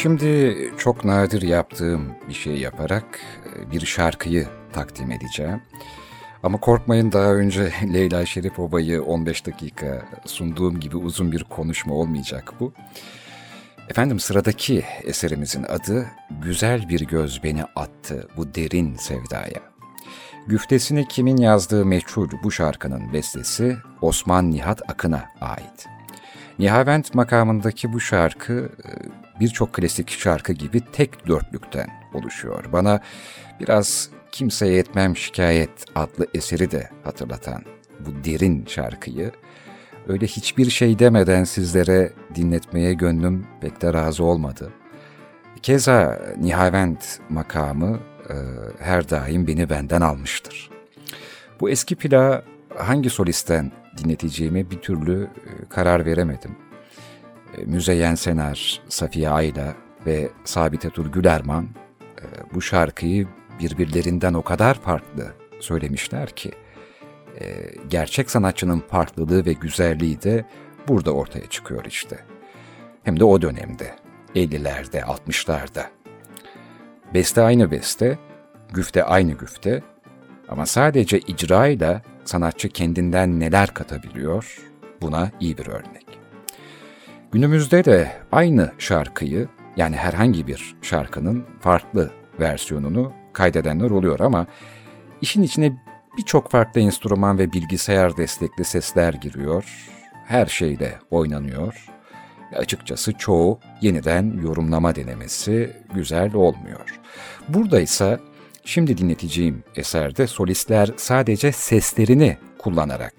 [0.05, 5.63] Şimdi çok nadir yaptığım bir şey yaparak e, bir şarkıyı takdim edeceğim.
[6.43, 12.73] Ama korkmayın daha önce Leyla Şeripova'yı 15 dakika sunduğum gibi uzun bir konuşma olmayacak bu.
[13.89, 16.07] Efendim sıradaki eserimizin adı
[16.43, 19.61] Güzel Bir Göz Beni Attı Bu Derin Sevdaya.
[20.47, 25.87] Güftesini kimin yazdığı meçhul bu şarkının bestesi Osman Nihat Akın'a ait.
[26.59, 32.65] Nihavent makamındaki bu şarkı e, birçok klasik şarkı gibi tek dörtlükten oluşuyor.
[32.73, 33.01] Bana
[33.61, 37.63] biraz Kimseye Etmem Şikayet adlı eseri de hatırlatan
[38.01, 39.33] bu derin şarkıyı
[40.09, 44.73] öyle hiçbir şey demeden sizlere dinletmeye gönlüm pek de razı olmadı.
[45.63, 48.01] Keza Nihavent makamı
[48.31, 48.35] e,
[48.79, 50.71] her daim beni benden almıştır.
[51.61, 52.43] Bu eski plağı
[52.77, 56.57] hangi solisten dinleteceğime bir türlü e, karar veremedim.
[57.67, 59.75] Müzeyyen Senar, Safiye Ayla
[60.07, 61.69] ve Sabite Turgül Erman
[62.21, 62.25] e,
[62.55, 63.29] bu şarkıyı
[63.61, 66.53] birbirlerinden o kadar farklı söylemişler ki
[67.41, 67.45] e,
[67.89, 70.45] gerçek sanatçının farklılığı ve güzelliği de
[70.89, 72.19] burada ortaya çıkıyor işte.
[73.03, 73.95] Hem de o dönemde,
[74.35, 75.85] 50'lerde, 60'larda.
[77.15, 78.19] Beste aynı beste,
[78.73, 79.83] güfte aynı güfte
[80.49, 84.59] ama sadece icrayla sanatçı kendinden neler katabiliyor
[85.03, 86.04] buna iyi bir örnek.
[87.35, 94.47] Günümüzde de aynı şarkıyı yani herhangi bir şarkının farklı versiyonunu kaydedenler oluyor ama
[95.21, 95.73] işin içine
[96.19, 99.65] birçok farklı enstrüman ve bilgisayar destekli sesler giriyor.
[100.27, 101.87] Her şeyle oynanıyor.
[102.57, 107.01] Açıkçası çoğu yeniden yorumlama denemesi güzel olmuyor.
[107.49, 108.19] Burada ise
[108.65, 113.15] şimdi dinleteceğim eserde solistler sadece seslerini kullanarak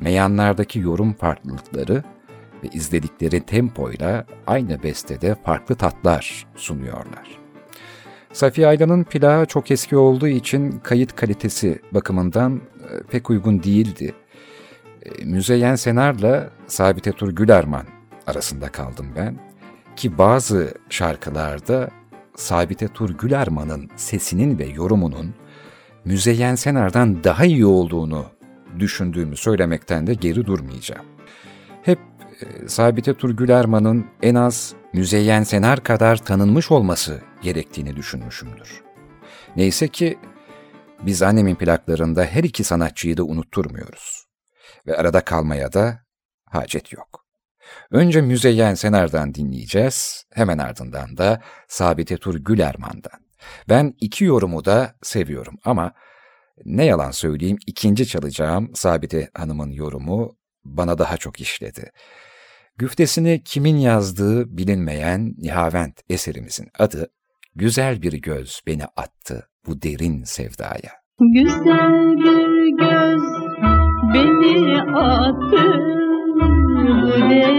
[0.00, 2.04] meyanlardaki yorum farklılıkları
[2.62, 7.42] ve izledikleri tempoyla aynı bestede farklı tatlar sunuyorlar.
[8.32, 14.14] Safiye Aylan'ın plağı çok eski olduğu için kayıt kalitesi bakımından e, pek uygun değildi.
[15.02, 17.86] E, Müzeyyen Senar'la Sabite Tur Gülerman
[18.26, 19.38] arasında kaldım ben.
[19.96, 21.90] Ki bazı şarkılarda
[22.36, 25.34] Sabite Tur Gülerman'ın sesinin ve yorumunun
[26.04, 28.26] Müzeyyen Senar'dan daha iyi olduğunu
[28.78, 31.11] düşündüğümü söylemekten de geri durmayacağım.
[32.66, 38.82] Sabite Turgül Erman'ın en az Müzeyyen Senar kadar tanınmış olması gerektiğini düşünmüşümdür.
[39.56, 40.18] Neyse ki
[41.02, 44.26] biz annemin plaklarında her iki sanatçıyı da unutturmuyoruz.
[44.86, 45.98] Ve arada kalmaya da
[46.50, 47.26] hacet yok.
[47.90, 53.20] Önce Müzeyyen Senar'dan dinleyeceğiz, hemen ardından da Sabite Tur Gülerman'dan.
[53.68, 55.92] Ben iki yorumu da seviyorum ama
[56.64, 61.92] ne yalan söyleyeyim ikinci çalacağım Sabite Hanım'ın yorumu bana daha çok işledi.
[62.78, 67.10] Güftesini kimin yazdığı bilinmeyen Nihavent eserimizin adı
[67.54, 70.92] Güzel bir göz beni attı bu derin sevdaya.
[71.20, 73.22] Güzel bir göz
[74.14, 75.64] beni attı
[77.02, 77.51] bu derin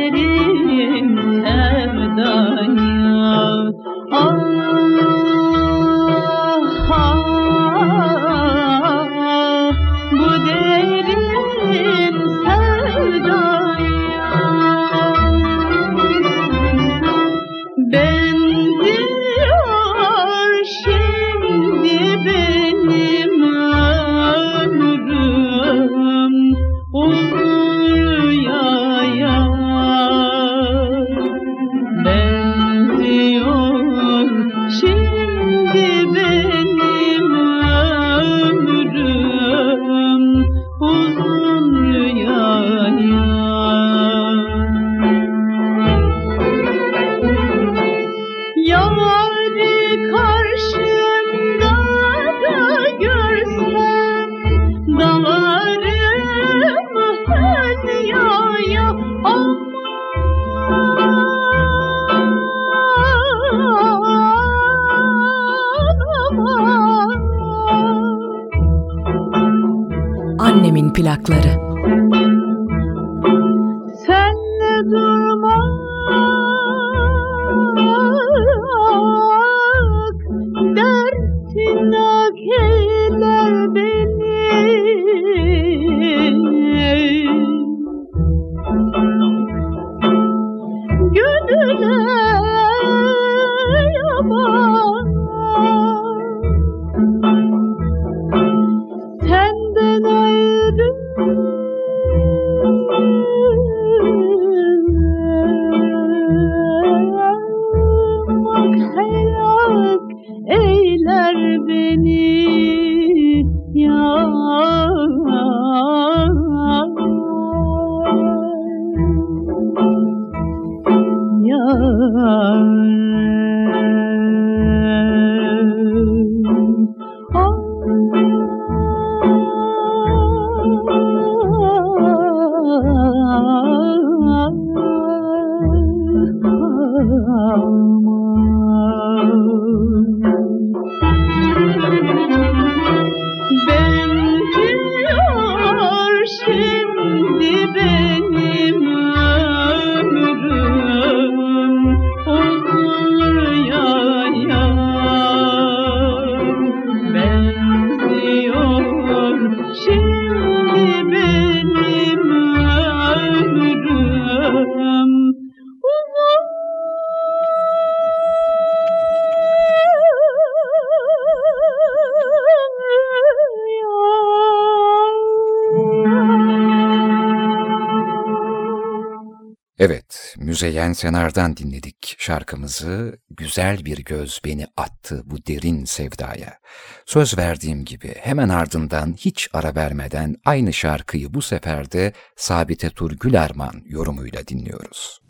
[180.13, 183.19] Evet, Senar'dan dinledik şarkımızı.
[183.29, 186.57] Güzel bir göz beni attı bu derin sevdaya.
[187.05, 193.11] Söz verdiğim gibi hemen ardından hiç ara vermeden aynı şarkıyı bu sefer de Sabite Tur
[193.11, 195.21] Gülerman yorumuyla dinliyoruz.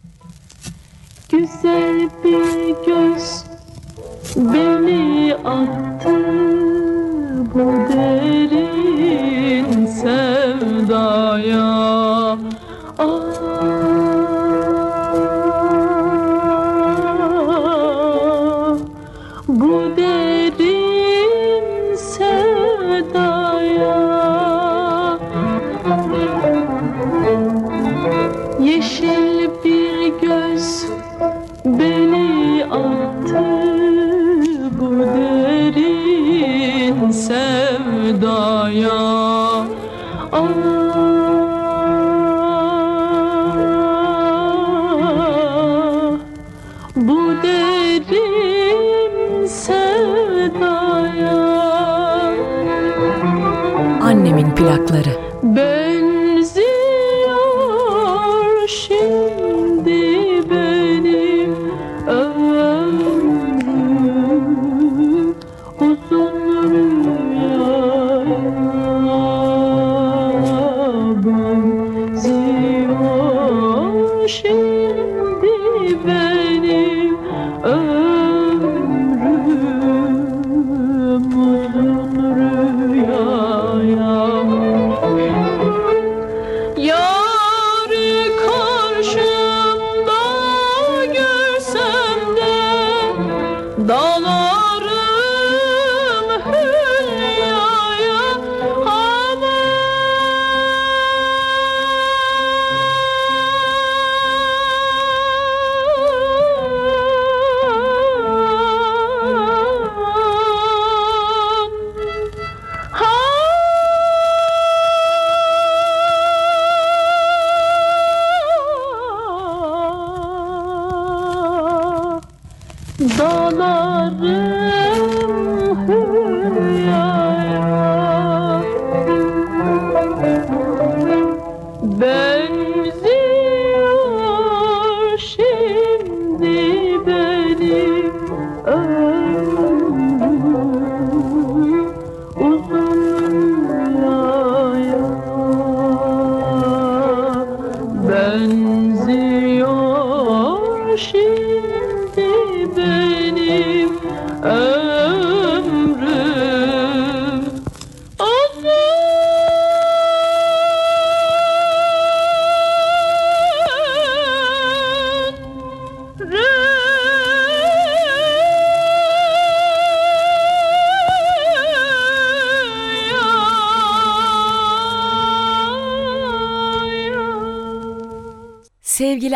[1.29, 3.43] Güzel bir göz
[4.35, 5.92] beni attı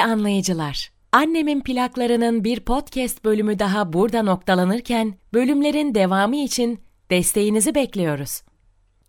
[0.08, 6.80] anlayıcılar, Annemin plaklarının bir podcast bölümü daha burada noktalanırken bölümlerin devamı için
[7.12, 8.42] desteğinizi bekliyoruz.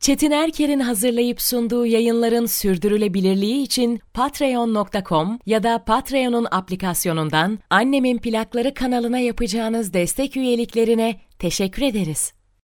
[0.00, 9.18] Çetin Erker'in hazırlayıp sunduğu yayınların sürdürülebilirliği için patreon.com ya da Patreon'un aplikasyonundan Annemin Plakları kanalına
[9.18, 12.37] yapacağınız destek üyeliklerine teşekkür ederiz.